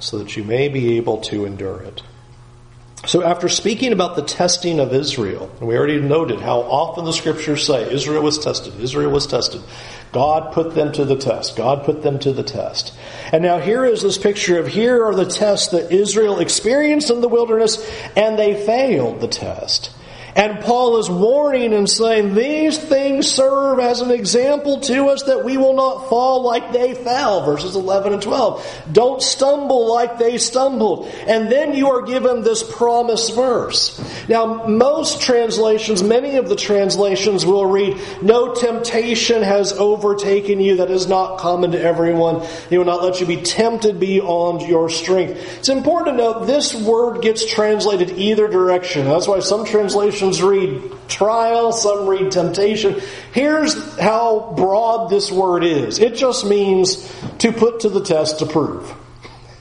so 0.00 0.18
that 0.18 0.36
you 0.36 0.42
may 0.42 0.68
be 0.68 0.96
able 0.96 1.18
to 1.22 1.44
endure 1.44 1.80
it. 1.82 2.02
So, 3.06 3.22
after 3.22 3.48
speaking 3.48 3.92
about 3.92 4.16
the 4.16 4.22
testing 4.22 4.80
of 4.80 4.92
Israel, 4.92 5.50
and 5.60 5.68
we 5.68 5.76
already 5.76 6.00
noted 6.00 6.40
how 6.40 6.60
often 6.60 7.04
the 7.04 7.12
scriptures 7.12 7.64
say 7.64 7.92
Israel 7.92 8.22
was 8.22 8.38
tested, 8.38 8.78
Israel 8.80 9.12
was 9.12 9.26
tested. 9.26 9.62
God 10.12 10.52
put 10.52 10.74
them 10.74 10.92
to 10.92 11.04
the 11.04 11.16
test. 11.16 11.56
God 11.56 11.84
put 11.84 12.02
them 12.02 12.18
to 12.20 12.32
the 12.32 12.42
test. 12.42 12.92
And 13.32 13.42
now 13.42 13.58
here 13.58 13.84
is 13.84 14.02
this 14.02 14.18
picture 14.18 14.58
of 14.58 14.66
here 14.66 15.04
are 15.04 15.14
the 15.14 15.26
tests 15.26 15.68
that 15.68 15.92
Israel 15.92 16.40
experienced 16.40 17.10
in 17.10 17.20
the 17.20 17.28
wilderness, 17.28 17.78
and 18.16 18.38
they 18.38 18.66
failed 18.66 19.20
the 19.20 19.28
test. 19.28 19.90
And 20.38 20.60
Paul 20.60 20.98
is 20.98 21.10
warning 21.10 21.74
and 21.74 21.90
saying, 21.90 22.36
These 22.36 22.78
things 22.78 23.26
serve 23.26 23.80
as 23.80 24.02
an 24.02 24.12
example 24.12 24.78
to 24.82 25.08
us 25.08 25.24
that 25.24 25.44
we 25.44 25.56
will 25.56 25.74
not 25.74 26.08
fall 26.08 26.42
like 26.42 26.72
they 26.72 26.94
fell. 26.94 27.44
Verses 27.44 27.74
11 27.74 28.12
and 28.12 28.22
12. 28.22 28.84
Don't 28.92 29.20
stumble 29.20 29.88
like 29.92 30.16
they 30.16 30.38
stumbled. 30.38 31.06
And 31.26 31.50
then 31.50 31.74
you 31.74 31.90
are 31.90 32.02
given 32.02 32.42
this 32.42 32.62
promise 32.62 33.30
verse. 33.30 33.98
Now, 34.28 34.68
most 34.68 35.22
translations, 35.22 36.04
many 36.04 36.36
of 36.36 36.48
the 36.48 36.54
translations 36.54 37.44
will 37.44 37.66
read, 37.66 37.98
No 38.22 38.54
temptation 38.54 39.42
has 39.42 39.72
overtaken 39.72 40.60
you 40.60 40.76
that 40.76 40.92
is 40.92 41.08
not 41.08 41.38
common 41.38 41.72
to 41.72 41.82
everyone. 41.82 42.46
He 42.70 42.78
will 42.78 42.84
not 42.84 43.02
let 43.02 43.20
you 43.20 43.26
be 43.26 43.42
tempted 43.42 43.98
beyond 43.98 44.62
your 44.62 44.88
strength. 44.88 45.58
It's 45.58 45.68
important 45.68 46.16
to 46.16 46.22
note 46.22 46.46
this 46.46 46.76
word 46.76 47.22
gets 47.22 47.44
translated 47.44 48.10
either 48.12 48.46
direction. 48.46 49.06
That's 49.06 49.26
why 49.26 49.40
some 49.40 49.64
translations 49.64 50.27
read 50.42 50.82
trial, 51.08 51.72
some 51.72 52.06
read 52.06 52.30
temptation. 52.30 53.00
Here's 53.32 53.98
how 53.98 54.54
broad 54.56 55.08
this 55.08 55.32
word 55.32 55.64
is 55.64 55.98
it 55.98 56.14
just 56.14 56.44
means 56.44 57.12
to 57.38 57.52
put 57.52 57.80
to 57.80 57.88
the 57.88 58.02
test 58.02 58.40
to 58.40 58.46
prove. 58.46 58.94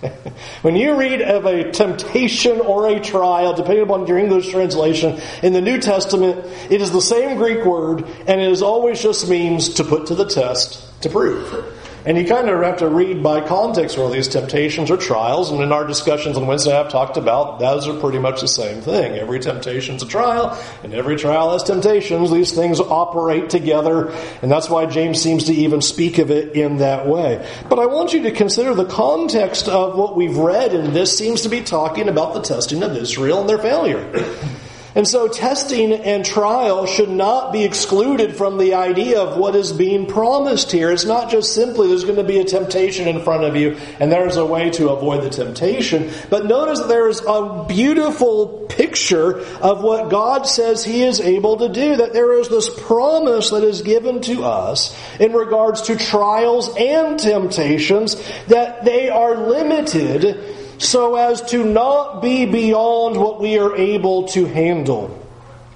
when 0.61 0.75
you 0.75 0.95
read 0.95 1.21
of 1.21 1.45
a 1.45 1.71
temptation 1.71 2.59
or 2.61 2.87
a 2.87 2.99
trial, 2.99 3.53
depending 3.53 3.83
upon 3.83 4.05
your 4.07 4.17
English 4.17 4.49
translation, 4.49 5.19
in 5.41 5.53
the 5.53 5.61
New 5.61 5.79
Testament, 5.79 6.45
it 6.69 6.81
is 6.81 6.91
the 6.91 7.01
same 7.01 7.37
Greek 7.37 7.65
word, 7.65 8.05
and 8.27 8.41
it 8.41 8.51
is 8.51 8.61
always 8.61 9.01
just 9.01 9.27
means 9.27 9.69
to 9.75 9.83
put 9.83 10.07
to 10.07 10.15
the 10.15 10.25
test 10.25 11.01
to 11.01 11.09
prove. 11.09 11.76
And 12.07 12.17
you 12.17 12.25
kind 12.25 12.49
of 12.49 12.63
have 12.63 12.77
to 12.77 12.87
read 12.87 13.21
by 13.21 13.45
context 13.45 13.97
where 13.97 14.09
these 14.09 14.29
temptations 14.29 14.89
or 14.89 14.95
trials. 14.95 15.51
And 15.51 15.61
in 15.61 15.73
our 15.73 15.85
discussions 15.85 16.37
on 16.37 16.47
Wednesday, 16.47 16.73
I've 16.73 16.89
talked 16.89 17.17
about 17.17 17.59
those 17.59 17.85
are 17.85 17.99
pretty 17.99 18.17
much 18.17 18.39
the 18.39 18.47
same 18.47 18.81
thing. 18.81 19.17
Every 19.17 19.41
temptation 19.41 19.95
is 19.95 20.03
a 20.03 20.07
trial, 20.07 20.57
and 20.83 20.93
every 20.93 21.17
trial 21.17 21.51
has 21.51 21.63
temptations. 21.63 22.31
These 22.31 22.53
things 22.53 22.79
operate 22.79 23.49
together, 23.49 24.09
and 24.41 24.49
that's 24.49 24.69
why 24.69 24.85
James 24.85 25.21
seems 25.21 25.43
to 25.47 25.53
even 25.53 25.81
speak 25.81 26.17
of 26.17 26.31
it 26.31 26.55
in 26.55 26.77
that 26.77 27.07
way. 27.07 27.45
But 27.67 27.79
I 27.79 27.87
want 27.87 28.13
you 28.13 28.23
to 28.23 28.31
consider 28.31 28.73
the 28.73 28.85
context 28.85 29.67
of 29.67 29.97
what 29.97 30.15
we've 30.15 30.37
read, 30.37 30.73
and 30.73 30.95
this 30.95 31.17
seems 31.17 31.41
to 31.41 31.49
be 31.49 31.59
talking 31.59 32.07
about 32.07 32.33
the 32.33 32.39
testing 32.39 32.83
of 32.83 32.95
Israel 32.95 33.41
and 33.41 33.49
their 33.49 33.57
failure. 33.57 34.09
And 34.97 35.07
so, 35.07 35.27
testing 35.27 35.93
and 35.93 36.25
trial 36.25 36.87
should 36.87 37.11
not 37.11 37.53
be 37.53 37.63
excluded 37.63 38.35
from 38.35 38.57
the 38.57 38.73
idea 38.73 39.21
of 39.21 39.37
what 39.37 39.55
is 39.55 39.71
being 39.71 40.07
promised 40.07 40.71
here. 40.71 40.89
It's 40.89 41.05
not 41.05 41.29
just 41.29 41.53
simply 41.53 41.89
there's 41.89 42.03
going 42.03 42.15
to 42.15 42.23
be 42.23 42.39
a 42.39 42.43
temptation 42.43 43.07
in 43.07 43.21
front 43.21 43.43
of 43.43 43.55
you 43.55 43.77
and 43.99 44.11
there's 44.11 44.37
a 44.37 44.45
way 44.45 44.71
to 44.71 44.89
avoid 44.89 45.23
the 45.23 45.29
temptation. 45.29 46.09
But 46.31 46.47
notice 46.47 46.79
that 46.79 46.87
there's 46.87 47.21
a 47.21 47.65
beautiful 47.69 48.65
picture 48.69 49.37
of 49.61 49.83
what 49.83 50.09
God 50.09 50.47
says 50.47 50.83
He 50.83 51.03
is 51.03 51.19
able 51.21 51.57
to 51.57 51.69
do. 51.69 51.97
That 51.97 52.13
there 52.13 52.33
is 52.39 52.49
this 52.49 52.67
promise 52.67 53.51
that 53.51 53.63
is 53.63 53.83
given 53.83 54.21
to 54.21 54.45
us 54.45 54.97
in 55.19 55.33
regards 55.33 55.83
to 55.83 55.95
trials 55.95 56.75
and 56.75 57.19
temptations 57.19 58.15
that 58.47 58.83
they 58.83 59.09
are 59.09 59.47
limited 59.47 60.56
so 60.77 61.15
as 61.15 61.41
to 61.49 61.63
not 61.63 62.21
be 62.21 62.45
beyond 62.45 63.17
what 63.17 63.39
we 63.41 63.57
are 63.57 63.75
able 63.75 64.27
to 64.29 64.45
handle. 64.45 65.23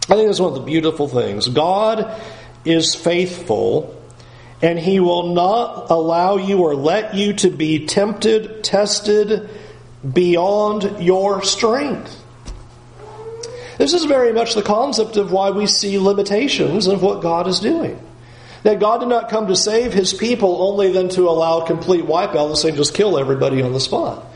I 0.03 0.15
think 0.15 0.27
that's 0.27 0.39
one 0.39 0.53
of 0.53 0.59
the 0.59 0.65
beautiful 0.65 1.07
things. 1.07 1.47
God 1.47 2.21
is 2.65 2.95
faithful 2.95 3.97
and 4.61 4.77
he 4.77 4.99
will 4.99 5.33
not 5.33 5.89
allow 5.89 6.37
you 6.37 6.59
or 6.59 6.75
let 6.75 7.15
you 7.15 7.33
to 7.33 7.49
be 7.49 7.85
tempted, 7.85 8.63
tested 8.63 9.49
beyond 10.13 11.03
your 11.03 11.43
strength. 11.43 12.17
This 13.77 13.93
is 13.93 14.05
very 14.05 14.31
much 14.31 14.53
the 14.53 14.61
concept 14.61 15.17
of 15.17 15.31
why 15.31 15.49
we 15.49 15.65
see 15.65 15.97
limitations 15.97 16.85
of 16.85 17.01
what 17.01 17.21
God 17.21 17.47
is 17.47 17.59
doing. 17.59 17.99
That 18.63 18.79
God 18.79 18.99
did 18.99 19.09
not 19.09 19.29
come 19.29 19.47
to 19.47 19.55
save 19.55 19.91
his 19.91 20.13
people 20.13 20.61
only 20.61 20.91
then 20.91 21.09
to 21.09 21.27
allow 21.27 21.61
complete 21.61 22.05
wipeout 22.05 22.49
and 22.49 22.57
say 22.57 22.71
just 22.71 22.93
kill 22.93 23.17
everybody 23.17 23.63
on 23.63 23.73
the 23.73 23.79
spot. 23.79 24.30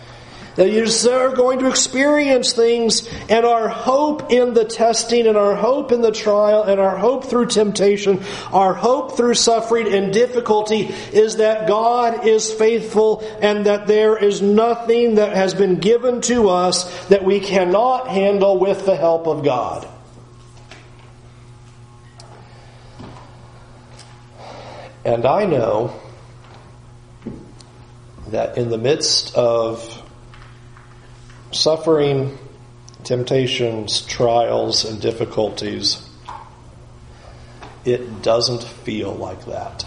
That 0.55 0.71
you 0.71 0.85
are 1.11 1.35
going 1.35 1.59
to 1.59 1.67
experience 1.67 2.53
things, 2.53 3.09
and 3.29 3.45
our 3.45 3.67
hope 3.67 4.31
in 4.31 4.53
the 4.53 4.63
testing, 4.63 5.27
and 5.27 5.35
our 5.35 5.55
hope 5.55 5.91
in 5.91 6.01
the 6.01 6.11
trial, 6.11 6.63
and 6.63 6.79
our 6.79 6.97
hope 6.97 7.25
through 7.25 7.47
temptation, 7.47 8.23
our 8.53 8.73
hope 8.73 9.17
through 9.17 9.33
suffering 9.33 9.93
and 9.93 10.13
difficulty 10.13 10.93
is 11.11 11.37
that 11.37 11.67
God 11.67 12.25
is 12.25 12.51
faithful 12.51 13.19
and 13.41 13.65
that 13.65 13.87
there 13.87 14.17
is 14.17 14.41
nothing 14.41 15.15
that 15.15 15.35
has 15.35 15.53
been 15.53 15.79
given 15.79 16.21
to 16.21 16.49
us 16.49 17.07
that 17.07 17.25
we 17.25 17.39
cannot 17.39 18.07
handle 18.07 18.57
with 18.57 18.85
the 18.85 18.95
help 18.95 19.27
of 19.27 19.43
God. 19.43 19.87
And 25.03 25.25
I 25.25 25.45
know 25.45 25.99
that 28.29 28.57
in 28.57 28.69
the 28.69 28.77
midst 28.77 29.35
of 29.35 29.94
suffering, 31.55 32.37
temptations, 33.03 34.01
trials, 34.01 34.85
and 34.85 35.01
difficulties, 35.01 36.07
it 37.85 38.21
doesn't 38.21 38.63
feel 38.63 39.13
like 39.13 39.45
that. 39.45 39.85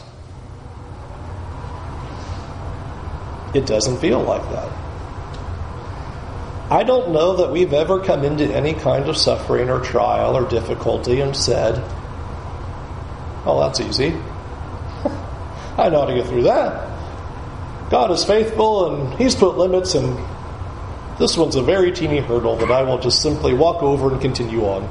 It 3.54 3.66
doesn't 3.66 3.98
feel 3.98 4.22
like 4.22 4.42
that. 4.50 4.72
I 6.70 6.84
don't 6.84 7.12
know 7.12 7.36
that 7.36 7.50
we've 7.50 7.72
ever 7.72 8.04
come 8.04 8.24
into 8.24 8.44
any 8.44 8.74
kind 8.74 9.08
of 9.08 9.16
suffering 9.16 9.70
or 9.70 9.80
trial 9.80 10.36
or 10.36 10.46
difficulty 10.48 11.20
and 11.20 11.34
said, 11.34 11.82
Oh, 13.46 13.58
that's 13.60 13.80
easy. 13.80 14.08
I 15.78 15.88
know 15.88 16.00
how 16.00 16.06
to 16.06 16.14
get 16.14 16.26
through 16.26 16.42
that. 16.42 16.88
God 17.88 18.10
is 18.10 18.22
faithful 18.22 18.92
and 18.92 19.14
He's 19.18 19.34
put 19.34 19.56
limits 19.56 19.94
and 19.94 20.18
this 21.18 21.36
one's 21.36 21.56
a 21.56 21.62
very 21.62 21.90
teeny 21.92 22.18
hurdle 22.18 22.56
that 22.56 22.70
I 22.70 22.82
will 22.82 22.98
just 22.98 23.20
simply 23.20 23.52
walk 23.52 23.82
over 23.82 24.12
and 24.12 24.20
continue 24.20 24.64
on. 24.64 24.88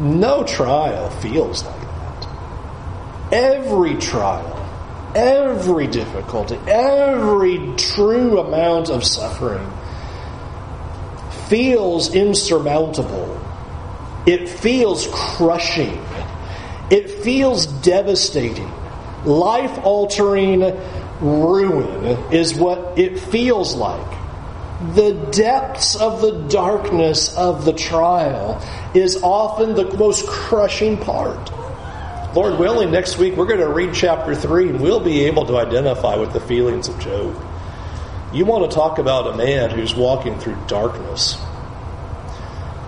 No 0.00 0.44
trial 0.44 1.10
feels 1.10 1.62
like 1.64 1.80
that. 1.80 2.28
Every 3.32 3.96
trial, 3.96 4.56
every 5.14 5.86
difficulty, 5.86 6.58
every 6.66 7.74
true 7.76 8.38
amount 8.38 8.88
of 8.88 9.04
suffering 9.04 9.70
feels 11.48 12.14
insurmountable. 12.14 13.38
It 14.24 14.48
feels 14.48 15.06
crushing. 15.12 16.02
It 16.90 17.10
feels 17.10 17.66
devastating, 17.66 18.70
life 19.24 19.78
altering 19.84 20.62
ruin 21.20 22.32
is 22.32 22.54
what 22.54 22.98
it 22.98 23.18
feels 23.18 23.74
like. 23.74 24.18
The 24.94 25.12
depths 25.30 25.94
of 25.96 26.22
the 26.22 26.48
darkness 26.48 27.36
of 27.36 27.66
the 27.66 27.74
trial 27.74 28.62
is 28.94 29.22
often 29.22 29.74
the 29.74 29.94
most 29.96 30.26
crushing 30.26 30.96
part. 30.96 31.52
Lord 32.34 32.58
willing, 32.58 32.90
next 32.90 33.18
week 33.18 33.36
we're 33.36 33.46
going 33.46 33.60
to 33.60 33.68
read 33.68 33.92
chapter 33.92 34.34
3 34.34 34.70
and 34.70 34.80
we'll 34.80 35.00
be 35.00 35.26
able 35.26 35.44
to 35.46 35.58
identify 35.58 36.16
with 36.16 36.32
the 36.32 36.40
feelings 36.40 36.88
of 36.88 36.98
Job. 36.98 37.36
You 38.32 38.46
want 38.46 38.70
to 38.70 38.74
talk 38.74 38.98
about 38.98 39.34
a 39.34 39.36
man 39.36 39.70
who's 39.70 39.94
walking 39.94 40.38
through 40.38 40.56
darkness. 40.66 41.36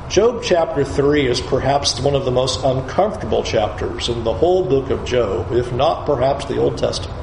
Job 0.08 0.42
chapter 0.42 0.84
3 0.84 1.26
is 1.26 1.40
perhaps 1.40 2.00
one 2.00 2.14
of 2.14 2.24
the 2.24 2.30
most 2.30 2.62
uncomfortable 2.64 3.42
chapters 3.42 4.08
in 4.08 4.24
the 4.24 4.32
whole 4.32 4.64
book 4.64 4.90
of 4.90 5.04
Job, 5.04 5.52
if 5.52 5.72
not 5.72 6.06
perhaps 6.06 6.44
the 6.46 6.58
Old 6.58 6.78
Testament 6.78 7.21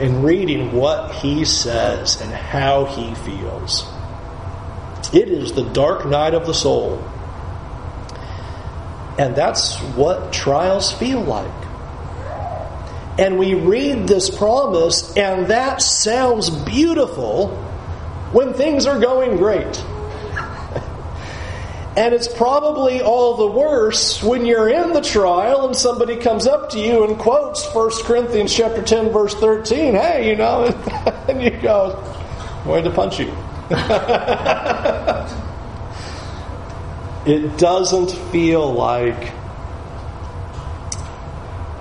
and 0.00 0.24
reading 0.24 0.72
what 0.72 1.12
he 1.16 1.44
says 1.44 2.20
and 2.20 2.32
how 2.32 2.84
he 2.86 3.14
feels. 3.14 3.86
It 5.12 5.28
is 5.28 5.52
the 5.52 5.64
dark 5.64 6.06
night 6.06 6.34
of 6.34 6.46
the 6.46 6.54
soul. 6.54 7.02
And 9.18 9.36
that's 9.36 9.76
what 9.94 10.32
trials 10.32 10.90
feel 10.92 11.20
like. 11.20 11.52
And 13.18 13.38
we 13.38 13.54
read 13.54 14.08
this 14.08 14.30
promise, 14.30 15.14
and 15.16 15.48
that 15.48 15.82
sounds 15.82 16.48
beautiful 16.48 17.48
when 18.32 18.54
things 18.54 18.86
are 18.86 18.98
going 18.98 19.36
great. 19.36 19.84
And 21.94 22.14
it's 22.14 22.26
probably 22.26 23.02
all 23.02 23.36
the 23.36 23.46
worse 23.46 24.22
when 24.22 24.46
you're 24.46 24.68
in 24.68 24.94
the 24.94 25.02
trial 25.02 25.66
and 25.66 25.76
somebody 25.76 26.16
comes 26.16 26.46
up 26.46 26.70
to 26.70 26.78
you 26.78 27.04
and 27.04 27.18
quotes 27.18 27.66
1 27.74 27.90
Corinthians 28.04 28.54
chapter 28.54 28.80
10 28.82 29.10
verse 29.10 29.34
13. 29.34 29.92
Hey, 29.92 30.30
you 30.30 30.36
know, 30.36 30.64
and 31.28 31.42
you 31.42 31.50
go, 31.50 32.02
going 32.64 32.84
to 32.84 32.90
punch 32.90 33.20
you. 33.20 33.26
it 37.26 37.58
doesn't 37.58 38.12
feel 38.30 38.72
like 38.72 39.32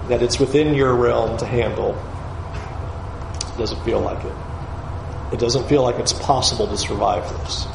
that 0.10 0.22
it's 0.22 0.42
within 0.42 0.74
your 0.74 0.94
realm 0.94 1.38
to 1.38 1.46
handle. 1.46 1.92
It 3.54 3.58
doesn't 3.58 3.82
feel 3.86 4.02
like 4.02 4.22
it. 4.26 4.36
It 5.34 5.40
doesn't 5.40 5.70
feel 5.70 5.84
like 5.84 5.96
it's 6.00 6.12
possible 6.12 6.68
to 6.68 6.78
survive 6.78 7.24
this. 7.40 7.66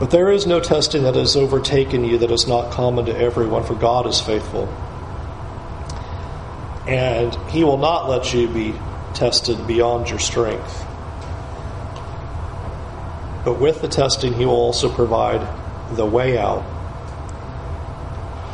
But 0.00 0.10
there 0.10 0.30
is 0.30 0.46
no 0.46 0.60
testing 0.60 1.02
that 1.02 1.14
has 1.14 1.36
overtaken 1.36 2.04
you 2.04 2.16
that 2.18 2.30
is 2.30 2.48
not 2.48 2.72
common 2.72 3.04
to 3.04 3.16
everyone, 3.16 3.64
for 3.64 3.74
God 3.74 4.06
is 4.06 4.18
faithful. 4.18 4.66
And 6.88 7.34
He 7.50 7.64
will 7.64 7.76
not 7.76 8.08
let 8.08 8.32
you 8.32 8.48
be 8.48 8.74
tested 9.12 9.66
beyond 9.66 10.08
your 10.08 10.18
strength. 10.18 10.86
But 13.44 13.60
with 13.60 13.82
the 13.82 13.88
testing, 13.88 14.32
He 14.32 14.46
will 14.46 14.54
also 14.54 14.88
provide 14.88 15.46
the 15.94 16.06
way 16.06 16.38
out. 16.38 16.64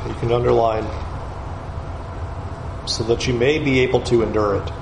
You 0.08 0.14
can 0.14 0.32
underline 0.32 0.84
so 2.88 3.04
that 3.04 3.28
you 3.28 3.34
may 3.34 3.60
be 3.60 3.80
able 3.80 4.00
to 4.02 4.22
endure 4.22 4.56
it. 4.56 4.72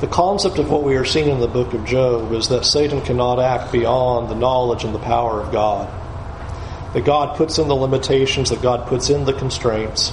The 0.00 0.06
concept 0.06 0.58
of 0.58 0.70
what 0.70 0.84
we 0.84 0.94
are 0.94 1.04
seeing 1.04 1.28
in 1.28 1.40
the 1.40 1.48
book 1.48 1.74
of 1.74 1.84
Job 1.84 2.32
is 2.32 2.46
that 2.50 2.64
Satan 2.64 3.02
cannot 3.02 3.40
act 3.40 3.72
beyond 3.72 4.30
the 4.30 4.36
knowledge 4.36 4.84
and 4.84 4.94
the 4.94 5.00
power 5.00 5.40
of 5.40 5.50
God. 5.50 5.88
That 6.94 7.04
God 7.04 7.36
puts 7.36 7.58
in 7.58 7.66
the 7.66 7.74
limitations, 7.74 8.50
that 8.50 8.62
God 8.62 8.86
puts 8.86 9.10
in 9.10 9.24
the 9.24 9.32
constraints. 9.32 10.12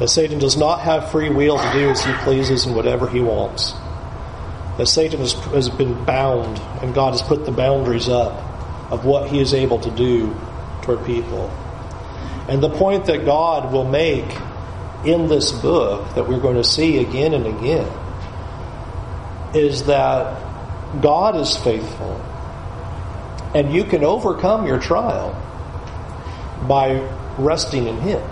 That 0.00 0.08
Satan 0.08 0.40
does 0.40 0.56
not 0.56 0.80
have 0.80 1.12
free 1.12 1.30
will 1.30 1.58
to 1.58 1.72
do 1.72 1.90
as 1.90 2.04
he 2.04 2.12
pleases 2.24 2.66
and 2.66 2.74
whatever 2.74 3.08
he 3.08 3.20
wants. 3.20 3.72
That 4.78 4.88
Satan 4.88 5.20
has, 5.20 5.34
has 5.34 5.68
been 5.68 6.04
bound, 6.04 6.58
and 6.82 6.92
God 6.92 7.12
has 7.12 7.22
put 7.22 7.46
the 7.46 7.52
boundaries 7.52 8.08
up 8.08 8.32
of 8.90 9.04
what 9.04 9.30
he 9.30 9.38
is 9.38 9.54
able 9.54 9.78
to 9.78 9.92
do 9.92 10.34
toward 10.82 11.06
people. 11.06 11.50
And 12.48 12.60
the 12.60 12.68
point 12.70 13.06
that 13.06 13.24
God 13.24 13.72
will 13.72 13.88
make 13.88 14.26
in 15.04 15.28
this 15.28 15.52
book 15.52 16.16
that 16.16 16.28
we're 16.28 16.40
going 16.40 16.56
to 16.56 16.64
see 16.64 16.98
again 16.98 17.32
and 17.32 17.46
again 17.46 17.88
is 19.54 19.84
that 19.84 21.00
God 21.00 21.36
is 21.36 21.56
faithful. 21.56 22.20
And 23.54 23.72
you 23.72 23.84
can 23.84 24.04
overcome 24.04 24.66
your 24.66 24.78
trial 24.78 25.32
by 26.68 27.08
resting 27.38 27.86
in 27.86 27.96
Him, 27.98 28.22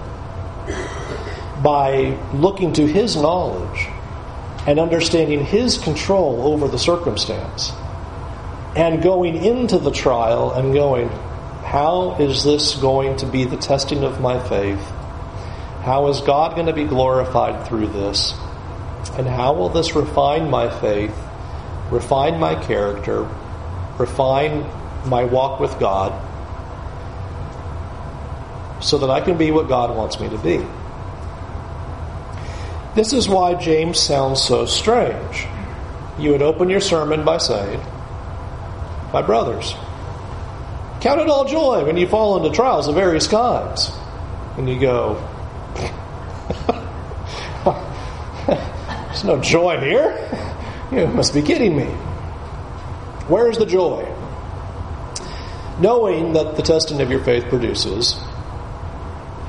by 1.63 2.19
looking 2.33 2.73
to 2.75 2.87
His 2.87 3.17
knowledge 3.17 3.89
and 4.67 4.79
understanding 4.79 5.45
his 5.45 5.79
control 5.79 6.47
over 6.47 6.69
the 6.69 6.79
circumstance 6.79 7.73
and 8.77 9.03
going 9.03 9.37
into 9.37 9.79
the 9.79 9.91
trial 9.91 10.53
and 10.53 10.73
going, 10.73 11.09
how 11.65 12.17
is 12.21 12.45
this 12.45 12.77
going 12.77 13.17
to 13.17 13.27
be 13.27 13.45
the 13.45 13.57
testing 13.57 14.05
of 14.05 14.21
my 14.21 14.39
faith? 14.49 14.81
How 15.83 16.09
is 16.09 16.21
God 16.21 16.55
going 16.55 16.69
to 16.69 16.73
be 16.73 16.85
glorified 16.85 17.67
through 17.67 17.89
this? 17.89 18.35
And 19.19 19.27
how 19.27 19.53
will 19.55 19.69
this 19.69 19.95
refine 19.95 20.49
my 20.49 20.71
faith, 20.81 21.15
refine 21.91 22.41
my 22.41 22.55
character, 22.55 23.29
refine 23.99 24.65
my 25.07 25.25
walk 25.25 25.61
with 25.61 25.79
God, 25.79 26.13
so 28.83 28.99
that 28.99 29.11
I 29.11 29.21
can 29.21 29.37
be 29.37 29.51
what 29.51 29.69
God 29.69 29.95
wants 29.95 30.19
me 30.19 30.31
to 30.31 30.39
be? 30.39 30.65
This 32.95 33.13
is 33.13 33.29
why 33.29 33.55
James 33.55 33.99
sounds 33.99 34.43
so 34.43 34.67
strange. 34.67 35.47
You 36.19 36.33
would 36.33 36.43
open 36.43 36.69
your 36.69 36.81
sermon 36.81 37.25
by 37.25 37.39
saying, 37.39 37.81
My 39.13 39.23
brothers, 39.23 39.75
count 41.01 41.21
it 41.21 41.29
all 41.29 41.47
joy 41.47 41.85
when 41.85 41.97
you 41.97 42.07
fall 42.07 42.37
into 42.37 42.55
trials 42.55 42.89
of 42.89 42.95
various 42.95 43.27
kinds. 43.27 43.91
And 44.59 44.69
you 44.69 44.79
go, 44.79 45.27
No 49.25 49.41
joy 49.41 49.79
here. 49.81 50.29
You 50.93 51.07
must 51.07 51.33
be 51.33 51.41
kidding 51.41 51.75
me. 51.75 51.87
Where 53.29 53.49
is 53.49 53.57
the 53.57 53.65
joy? 53.65 54.07
Knowing 55.81 56.35
that 56.35 56.57
the 56.57 56.63
testing 56.63 57.01
of 57.01 57.11
your 57.11 57.25
faith 57.25 57.45
produces 57.45 58.23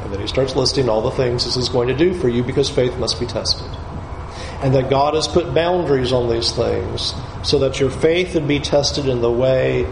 and 0.03 0.11
then 0.11 0.19
he 0.19 0.27
starts 0.27 0.55
listing 0.55 0.89
all 0.89 1.01
the 1.01 1.11
things 1.11 1.45
this 1.45 1.55
is 1.55 1.69
going 1.69 1.87
to 1.87 1.95
do 1.95 2.13
for 2.13 2.27
you 2.27 2.43
because 2.43 2.69
faith 2.69 2.97
must 2.97 3.19
be 3.19 3.25
tested. 3.25 3.69
And 4.61 4.75
that 4.75 4.89
God 4.89 5.13
has 5.13 5.27
put 5.27 5.53
boundaries 5.53 6.11
on 6.11 6.29
these 6.29 6.51
things 6.51 7.13
so 7.41 7.59
that 7.59 7.79
your 7.79 7.89
faith 7.89 8.35
would 8.35 8.47
be 8.47 8.59
tested 8.59 9.07
in 9.07 9.21
the 9.21 9.31
way 9.31 9.83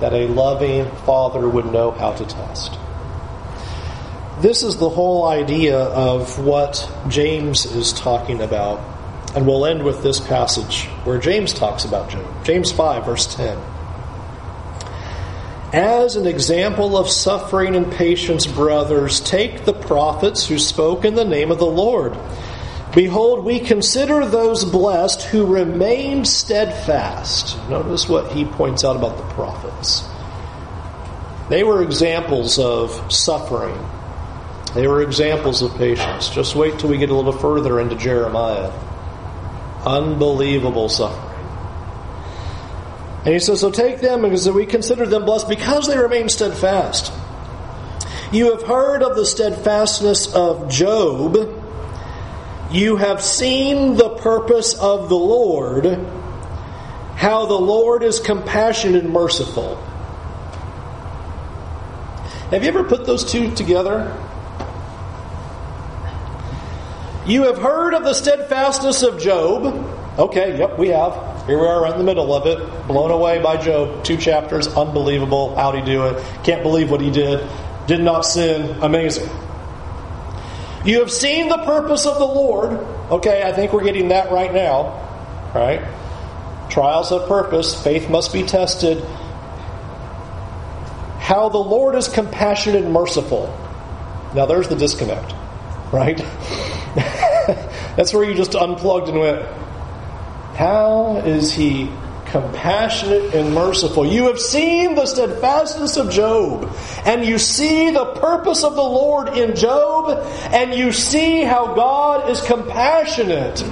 that 0.00 0.12
a 0.12 0.26
loving 0.26 0.90
father 1.06 1.48
would 1.48 1.66
know 1.66 1.92
how 1.92 2.12
to 2.12 2.24
test. 2.24 2.76
This 4.40 4.64
is 4.64 4.76
the 4.76 4.88
whole 4.88 5.26
idea 5.28 5.78
of 5.78 6.38
what 6.44 6.90
James 7.08 7.64
is 7.64 7.92
talking 7.92 8.42
about. 8.42 8.80
And 9.34 9.46
we'll 9.46 9.66
end 9.66 9.84
with 9.84 10.02
this 10.02 10.20
passage 10.20 10.84
where 11.04 11.18
James 11.18 11.52
talks 11.52 11.84
about 11.84 12.10
Job. 12.10 12.44
James 12.44 12.70
5, 12.70 13.04
verse 13.04 13.34
10 13.34 13.58
as 15.74 16.14
an 16.14 16.24
example 16.24 16.96
of 16.96 17.10
suffering 17.10 17.74
and 17.74 17.90
patience, 17.90 18.46
brothers, 18.46 19.20
take 19.20 19.64
the 19.64 19.72
prophets 19.72 20.46
who 20.46 20.56
spoke 20.56 21.04
in 21.04 21.16
the 21.16 21.24
name 21.24 21.50
of 21.50 21.58
the 21.58 21.66
Lord. 21.66 22.16
Behold, 22.94 23.44
we 23.44 23.58
consider 23.58 24.24
those 24.24 24.64
blessed 24.64 25.22
who 25.22 25.44
remain 25.46 26.24
steadfast. 26.24 27.58
Notice 27.68 28.08
what 28.08 28.30
he 28.30 28.44
points 28.44 28.84
out 28.84 28.94
about 28.94 29.16
the 29.16 29.24
prophets. 29.34 30.04
They 31.48 31.64
were 31.64 31.82
examples 31.82 32.56
of 32.60 33.12
suffering, 33.12 33.76
they 34.74 34.86
were 34.86 35.02
examples 35.02 35.60
of 35.60 35.74
patience. 35.76 36.28
Just 36.28 36.54
wait 36.54 36.78
till 36.78 36.88
we 36.88 36.98
get 36.98 37.10
a 37.10 37.16
little 37.16 37.32
further 37.32 37.80
into 37.80 37.96
Jeremiah. 37.96 38.70
Unbelievable 39.86 40.88
suffering. 40.88 41.34
And 43.24 43.32
he 43.32 43.38
says, 43.38 43.60
So 43.60 43.70
take 43.70 44.00
them 44.00 44.22
because 44.22 44.48
we 44.50 44.66
consider 44.66 45.06
them 45.06 45.24
blessed 45.24 45.48
because 45.48 45.86
they 45.86 45.96
remain 45.96 46.28
steadfast. 46.28 47.12
You 48.32 48.50
have 48.52 48.62
heard 48.64 49.02
of 49.02 49.16
the 49.16 49.24
steadfastness 49.24 50.34
of 50.34 50.68
Job. 50.68 51.36
You 52.70 52.96
have 52.96 53.22
seen 53.22 53.96
the 53.96 54.10
purpose 54.16 54.74
of 54.74 55.08
the 55.08 55.16
Lord, 55.16 55.84
how 57.14 57.46
the 57.46 57.54
Lord 57.54 58.02
is 58.02 58.20
compassionate 58.20 59.04
and 59.04 59.12
merciful. 59.12 59.76
Have 62.50 62.62
you 62.62 62.68
ever 62.68 62.84
put 62.84 63.06
those 63.06 63.24
two 63.24 63.54
together? 63.54 64.12
You 67.26 67.44
have 67.44 67.56
heard 67.56 67.94
of 67.94 68.04
the 68.04 68.12
steadfastness 68.12 69.02
of 69.02 69.18
Job. 69.20 69.64
Okay, 70.18 70.58
yep, 70.58 70.78
we 70.78 70.88
have. 70.88 71.46
Here 71.46 71.58
we 71.58 71.66
are 71.66 71.82
right 71.82 71.92
in 71.92 71.98
the 71.98 72.04
middle 72.04 72.34
of 72.34 72.46
it, 72.46 72.86
blown 72.86 73.10
away 73.10 73.42
by 73.42 73.56
Job. 73.56 74.04
Two 74.04 74.18
chapters, 74.18 74.68
unbelievable. 74.68 75.56
How'd 75.56 75.76
he 75.76 75.82
do 75.82 76.06
it? 76.06 76.22
Can't 76.44 76.62
believe 76.62 76.90
what 76.90 77.00
he 77.00 77.10
did. 77.10 77.46
Did 77.86 78.00
not 78.00 78.22
sin. 78.22 78.82
Amazing. 78.82 79.28
You 80.84 81.00
have 81.00 81.10
seen 81.10 81.48
the 81.48 81.58
purpose 81.58 82.04
of 82.04 82.18
the 82.18 82.26
Lord. 82.26 82.72
Okay, 83.10 83.42
I 83.42 83.52
think 83.52 83.72
we're 83.72 83.84
getting 83.84 84.08
that 84.08 84.30
right 84.30 84.52
now. 84.52 85.00
Right? 85.54 85.82
Trials 86.68 87.08
have 87.08 87.26
purpose. 87.26 87.82
Faith 87.82 88.10
must 88.10 88.34
be 88.34 88.42
tested. 88.42 89.02
How 91.20 91.48
the 91.48 91.58
Lord 91.58 91.94
is 91.94 92.06
compassionate 92.06 92.84
and 92.84 92.92
merciful. 92.92 93.46
Now 94.34 94.44
there's 94.44 94.68
the 94.68 94.76
disconnect. 94.76 95.32
Right? 95.90 96.20
That's 97.96 98.12
where 98.12 98.24
you 98.24 98.34
just 98.34 98.54
unplugged 98.54 99.08
and 99.08 99.20
went, 99.20 99.46
how 100.56 101.16
is 101.24 101.52
he 101.52 101.90
compassionate 102.26 103.34
and 103.34 103.54
merciful? 103.54 104.04
You 104.06 104.26
have 104.26 104.40
seen 104.40 104.94
the 104.94 105.06
steadfastness 105.06 105.96
of 105.96 106.10
Job, 106.10 106.74
and 107.04 107.24
you 107.24 107.38
see 107.38 107.90
the 107.90 108.04
purpose 108.14 108.64
of 108.64 108.74
the 108.74 108.82
Lord 108.82 109.36
in 109.36 109.54
Job, 109.54 110.24
and 110.52 110.74
you 110.74 110.92
see 110.92 111.42
how 111.42 111.74
God 111.74 112.28
is 112.30 112.40
compassionate 112.40 113.62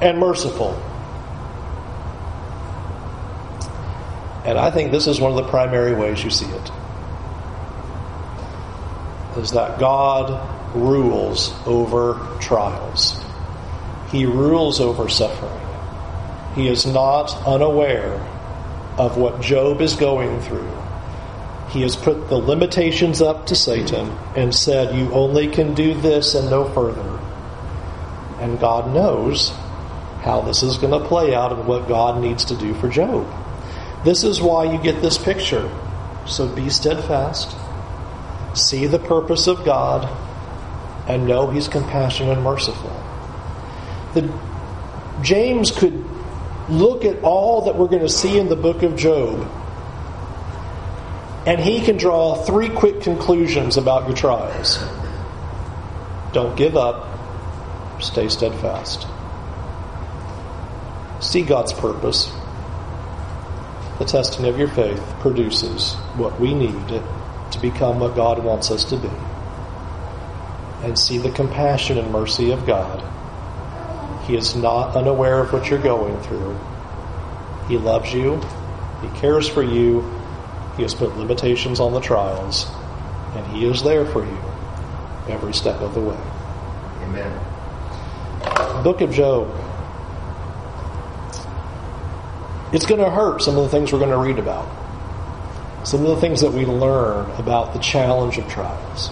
and 0.00 0.18
merciful. 0.18 0.70
And 4.44 4.58
I 4.58 4.70
think 4.70 4.92
this 4.92 5.06
is 5.06 5.20
one 5.20 5.30
of 5.30 5.36
the 5.36 5.50
primary 5.50 5.94
ways 5.94 6.24
you 6.24 6.30
see 6.30 6.46
it. 6.46 6.70
Is 9.36 9.50
that 9.50 9.78
God 9.78 10.57
rules 10.78 11.52
over 11.66 12.38
trials. 12.40 13.22
He 14.10 14.24
rules 14.24 14.80
over 14.80 15.08
suffering. 15.08 15.60
He 16.54 16.68
is 16.68 16.86
not 16.86 17.34
unaware 17.46 18.14
of 18.96 19.16
what 19.16 19.40
Job 19.40 19.80
is 19.80 19.94
going 19.94 20.40
through. 20.40 20.72
He 21.70 21.82
has 21.82 21.96
put 21.96 22.28
the 22.28 22.38
limitations 22.38 23.20
up 23.20 23.46
to 23.46 23.54
Satan 23.54 24.10
and 24.34 24.54
said, 24.54 24.96
You 24.96 25.12
only 25.12 25.48
can 25.48 25.74
do 25.74 25.94
this 25.94 26.34
and 26.34 26.48
no 26.48 26.64
further. 26.72 27.18
And 28.40 28.58
God 28.58 28.92
knows 28.94 29.50
how 30.22 30.40
this 30.40 30.62
is 30.62 30.78
going 30.78 31.00
to 31.00 31.06
play 31.08 31.34
out 31.34 31.52
and 31.52 31.66
what 31.66 31.88
God 31.88 32.22
needs 32.22 32.46
to 32.46 32.56
do 32.56 32.74
for 32.74 32.88
Job. 32.88 33.26
This 34.04 34.24
is 34.24 34.40
why 34.40 34.72
you 34.72 34.82
get 34.82 35.02
this 35.02 35.18
picture. 35.18 35.70
So 36.26 36.48
be 36.48 36.70
steadfast, 36.70 37.56
see 38.54 38.86
the 38.86 38.98
purpose 38.98 39.46
of 39.46 39.64
God, 39.64 40.08
and 41.08 41.26
know 41.26 41.50
He's 41.50 41.66
compassionate 41.68 42.34
and 42.34 42.44
merciful. 42.44 42.90
The, 44.14 44.32
James 45.22 45.70
could 45.70 46.04
look 46.68 47.04
at 47.04 47.22
all 47.22 47.62
that 47.62 47.76
we're 47.76 47.88
going 47.88 48.02
to 48.02 48.08
see 48.08 48.38
in 48.38 48.48
the 48.48 48.56
book 48.56 48.82
of 48.82 48.96
Job, 48.96 49.50
and 51.46 51.58
he 51.60 51.80
can 51.80 51.96
draw 51.96 52.34
three 52.44 52.68
quick 52.68 53.00
conclusions 53.00 53.76
about 53.76 54.06
your 54.06 54.16
trials. 54.16 54.78
Don't 56.32 56.56
give 56.56 56.76
up, 56.76 58.02
stay 58.02 58.28
steadfast. 58.28 59.06
See 61.20 61.42
God's 61.42 61.72
purpose. 61.72 62.30
The 63.98 64.04
testing 64.04 64.46
of 64.46 64.58
your 64.58 64.68
faith 64.68 65.02
produces 65.20 65.94
what 66.16 66.38
we 66.38 66.54
need 66.54 66.88
to 66.88 67.58
become 67.60 67.98
what 67.98 68.14
God 68.14 68.44
wants 68.44 68.70
us 68.70 68.84
to 68.90 68.96
be. 68.96 69.10
And 70.82 70.98
see 70.98 71.18
the 71.18 71.30
compassion 71.30 71.98
and 71.98 72.10
mercy 72.12 72.52
of 72.52 72.66
God 72.66 73.02
he 74.28 74.36
is 74.36 74.54
not 74.54 74.94
unaware 74.94 75.40
of 75.40 75.54
what 75.54 75.70
you're 75.70 75.78
going 75.80 76.20
through. 76.20 76.54
He 77.66 77.78
loves 77.78 78.12
you. 78.12 78.38
He 79.00 79.08
cares 79.20 79.48
for 79.48 79.62
you. 79.62 80.02
He 80.76 80.82
has 80.82 80.94
put 80.94 81.16
limitations 81.16 81.80
on 81.80 81.94
the 81.94 82.00
trials. 82.00 82.66
And 83.34 83.46
He 83.46 83.64
is 83.64 83.82
there 83.82 84.04
for 84.04 84.26
you 84.26 84.38
every 85.28 85.54
step 85.54 85.80
of 85.80 85.94
the 85.94 86.00
way. 86.00 86.18
Amen. 87.04 88.84
Book 88.84 89.00
of 89.00 89.12
Job. 89.12 89.48
It's 92.74 92.84
going 92.84 93.00
to 93.00 93.08
hurt 93.08 93.40
some 93.40 93.56
of 93.56 93.62
the 93.62 93.70
things 93.70 93.94
we're 93.94 93.98
going 93.98 94.10
to 94.10 94.18
read 94.18 94.38
about. 94.38 94.68
Some 95.86 96.02
of 96.02 96.08
the 96.08 96.20
things 96.20 96.42
that 96.42 96.52
we 96.52 96.66
learn 96.66 97.30
about 97.38 97.72
the 97.72 97.78
challenge 97.78 98.36
of 98.36 98.46
trials. 98.46 99.08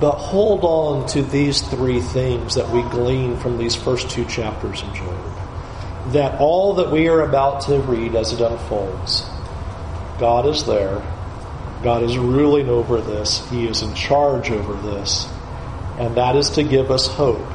But 0.00 0.12
hold 0.12 0.64
on 0.64 1.06
to 1.08 1.22
these 1.22 1.60
three 1.60 2.00
things 2.00 2.54
that 2.54 2.70
we 2.70 2.82
glean 2.84 3.36
from 3.36 3.58
these 3.58 3.74
first 3.74 4.08
two 4.08 4.24
chapters 4.24 4.82
of 4.82 4.94
Job. 4.94 6.12
That 6.12 6.40
all 6.40 6.74
that 6.74 6.90
we 6.90 7.08
are 7.08 7.20
about 7.20 7.60
to 7.62 7.78
read 7.80 8.14
as 8.14 8.32
it 8.32 8.40
unfolds, 8.40 9.26
God 10.18 10.46
is 10.46 10.64
there. 10.64 11.02
God 11.82 12.02
is 12.02 12.16
ruling 12.16 12.68
over 12.68 13.00
this. 13.00 13.46
He 13.50 13.66
is 13.66 13.82
in 13.82 13.94
charge 13.94 14.50
over 14.50 14.72
this. 14.90 15.28
And 15.98 16.16
that 16.16 16.34
is 16.34 16.48
to 16.50 16.62
give 16.62 16.90
us 16.90 17.06
hope 17.06 17.46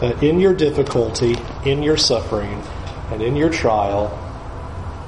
that 0.00 0.22
in 0.22 0.40
your 0.40 0.54
difficulty, 0.54 1.36
in 1.64 1.82
your 1.82 1.96
suffering, 1.96 2.62
and 3.10 3.22
in 3.22 3.36
your 3.36 3.50
trial, 3.50 4.08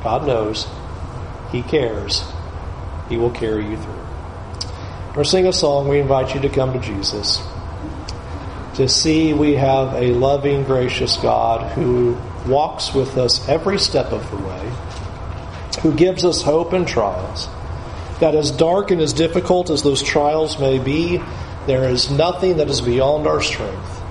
God 0.02 0.26
knows, 0.26 0.66
He 1.52 1.62
cares, 1.62 2.24
He 3.10 3.18
will 3.18 3.30
carry 3.30 3.68
you 3.68 3.76
through. 3.76 4.05
Or 5.16 5.24
sing 5.24 5.46
a 5.46 5.52
song, 5.52 5.88
we 5.88 5.98
invite 5.98 6.34
you 6.34 6.42
to 6.42 6.50
come 6.50 6.74
to 6.74 6.78
Jesus. 6.78 7.42
To 8.74 8.86
see 8.86 9.32
we 9.32 9.54
have 9.54 9.94
a 9.94 10.12
loving, 10.12 10.64
gracious 10.64 11.16
God 11.16 11.72
who 11.72 12.18
walks 12.46 12.92
with 12.92 13.16
us 13.16 13.48
every 13.48 13.78
step 13.78 14.12
of 14.12 14.30
the 14.30 14.36
way, 14.36 14.72
who 15.80 15.94
gives 15.94 16.22
us 16.22 16.42
hope 16.42 16.74
in 16.74 16.84
trials. 16.84 17.48
That 18.20 18.34
as 18.34 18.50
dark 18.50 18.90
and 18.90 19.00
as 19.00 19.14
difficult 19.14 19.70
as 19.70 19.82
those 19.82 20.02
trials 20.02 20.58
may 20.58 20.78
be, 20.78 21.22
there 21.66 21.88
is 21.88 22.10
nothing 22.10 22.58
that 22.58 22.68
is 22.68 22.82
beyond 22.82 23.26
our 23.26 23.40
strength. 23.40 24.02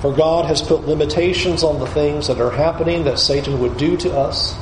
For 0.00 0.12
God 0.12 0.46
has 0.46 0.60
put 0.60 0.88
limitations 0.88 1.62
on 1.62 1.78
the 1.78 1.86
things 1.86 2.26
that 2.26 2.40
are 2.40 2.50
happening 2.50 3.04
that 3.04 3.20
Satan 3.20 3.60
would 3.60 3.76
do 3.76 3.96
to 3.98 4.12
us, 4.12 4.56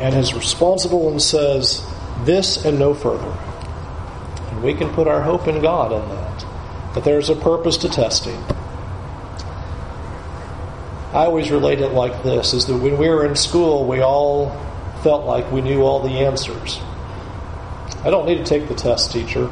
and 0.00 0.14
is 0.16 0.32
responsible 0.32 1.10
and 1.10 1.20
says, 1.20 1.86
This 2.24 2.64
and 2.64 2.78
no 2.78 2.94
further. 2.94 3.49
And 4.50 4.62
we 4.62 4.74
can 4.74 4.90
put 4.90 5.06
our 5.06 5.22
hope 5.22 5.48
in 5.48 5.60
God 5.62 5.92
in 5.92 6.08
that. 6.08 6.44
But 6.94 7.04
there's 7.04 7.30
a 7.30 7.36
purpose 7.36 7.76
to 7.78 7.88
testing. 7.88 8.42
I 11.12 11.24
always 11.24 11.50
relate 11.50 11.80
it 11.80 11.88
like 11.88 12.22
this 12.22 12.52
is 12.52 12.66
that 12.66 12.76
when 12.76 12.96
we 12.96 13.08
were 13.08 13.24
in 13.24 13.34
school, 13.34 13.84
we 13.86 14.00
all 14.00 14.50
felt 15.02 15.24
like 15.24 15.50
we 15.50 15.60
knew 15.60 15.82
all 15.82 16.00
the 16.00 16.20
answers. 16.20 16.78
I 18.04 18.10
don't 18.10 18.26
need 18.26 18.38
to 18.38 18.44
take 18.44 18.68
the 18.68 18.74
test, 18.74 19.10
teacher. 19.12 19.50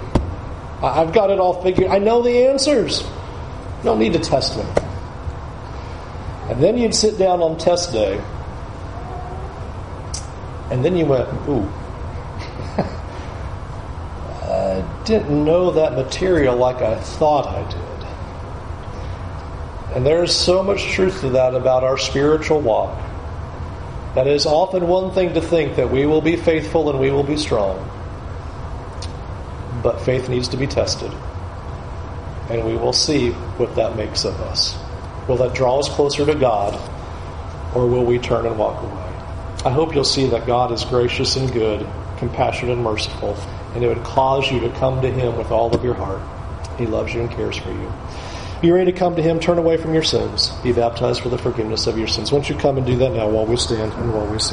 I've 0.82 1.12
got 1.12 1.30
it 1.30 1.40
all 1.40 1.60
figured. 1.62 1.90
I 1.90 1.98
know 1.98 2.22
the 2.22 2.46
answers. 2.46 3.02
No 3.84 3.96
need 3.96 4.12
to 4.12 4.20
test 4.20 4.56
me. 4.56 4.64
And 6.48 6.62
then 6.62 6.78
you'd 6.78 6.94
sit 6.94 7.18
down 7.18 7.42
on 7.42 7.58
test 7.58 7.92
day, 7.92 8.20
and 10.70 10.84
then 10.84 10.96
you 10.96 11.04
went, 11.04 11.28
ooh, 11.48 11.68
I 14.42 14.82
didn't 15.08 15.44
know 15.44 15.70
that 15.70 15.94
material 15.94 16.54
like 16.54 16.82
I 16.82 16.94
thought 17.00 17.46
I 17.46 17.62
did. 17.68 17.88
And 19.96 20.06
there's 20.06 20.36
so 20.36 20.62
much 20.62 20.84
truth 20.84 21.22
to 21.22 21.30
that 21.30 21.54
about 21.54 21.82
our 21.82 21.96
spiritual 21.96 22.60
walk. 22.60 22.94
That 24.14 24.26
is 24.26 24.44
often 24.44 24.86
one 24.86 25.12
thing 25.12 25.32
to 25.32 25.40
think 25.40 25.76
that 25.76 25.90
we 25.90 26.04
will 26.04 26.20
be 26.20 26.36
faithful 26.36 26.90
and 26.90 27.00
we 27.00 27.10
will 27.10 27.24
be 27.24 27.38
strong. 27.38 27.88
But 29.82 29.98
faith 30.02 30.28
needs 30.28 30.48
to 30.48 30.58
be 30.58 30.66
tested. 30.66 31.10
And 32.50 32.66
we 32.66 32.76
will 32.76 32.92
see 32.92 33.30
what 33.56 33.76
that 33.76 33.96
makes 33.96 34.26
of 34.26 34.38
us. 34.42 34.78
Will 35.26 35.38
that 35.38 35.54
draw 35.54 35.78
us 35.78 35.88
closer 35.88 36.26
to 36.26 36.34
God, 36.34 36.74
or 37.74 37.86
will 37.86 38.04
we 38.04 38.18
turn 38.18 38.44
and 38.44 38.58
walk 38.58 38.82
away? 38.82 39.14
I 39.64 39.70
hope 39.70 39.94
you'll 39.94 40.04
see 40.04 40.28
that 40.28 40.46
God 40.46 40.70
is 40.70 40.84
gracious 40.84 41.36
and 41.36 41.50
good, 41.50 41.86
compassionate 42.18 42.74
and 42.74 42.84
merciful, 42.84 43.36
and 43.74 43.84
it 43.84 43.88
would 43.88 44.02
cause 44.04 44.50
you 44.50 44.60
to 44.60 44.70
come 44.70 45.02
to 45.02 45.10
Him 45.10 45.36
with 45.36 45.50
all 45.50 45.74
of 45.74 45.84
your 45.84 45.94
heart. 45.94 46.22
He 46.78 46.86
loves 46.86 47.12
you 47.12 47.20
and 47.20 47.30
cares 47.30 47.56
for 47.56 47.70
you. 47.70 47.92
Be 48.60 48.70
ready 48.70 48.90
to 48.90 48.98
come 48.98 49.16
to 49.16 49.22
Him, 49.22 49.38
turn 49.38 49.58
away 49.58 49.76
from 49.76 49.94
your 49.94 50.02
sins, 50.02 50.50
be 50.62 50.72
baptized 50.72 51.20
for 51.20 51.28
the 51.28 51.38
forgiveness 51.38 51.86
of 51.86 51.98
your 51.98 52.08
sins. 52.08 52.32
Won't 52.32 52.48
you 52.48 52.56
come 52.56 52.76
and 52.76 52.86
do 52.86 52.96
that 52.96 53.12
now 53.12 53.28
while 53.28 53.46
we 53.46 53.56
stand 53.56 53.92
and 53.92 54.12
while 54.12 54.26
we 54.26 54.38
sing? 54.38 54.46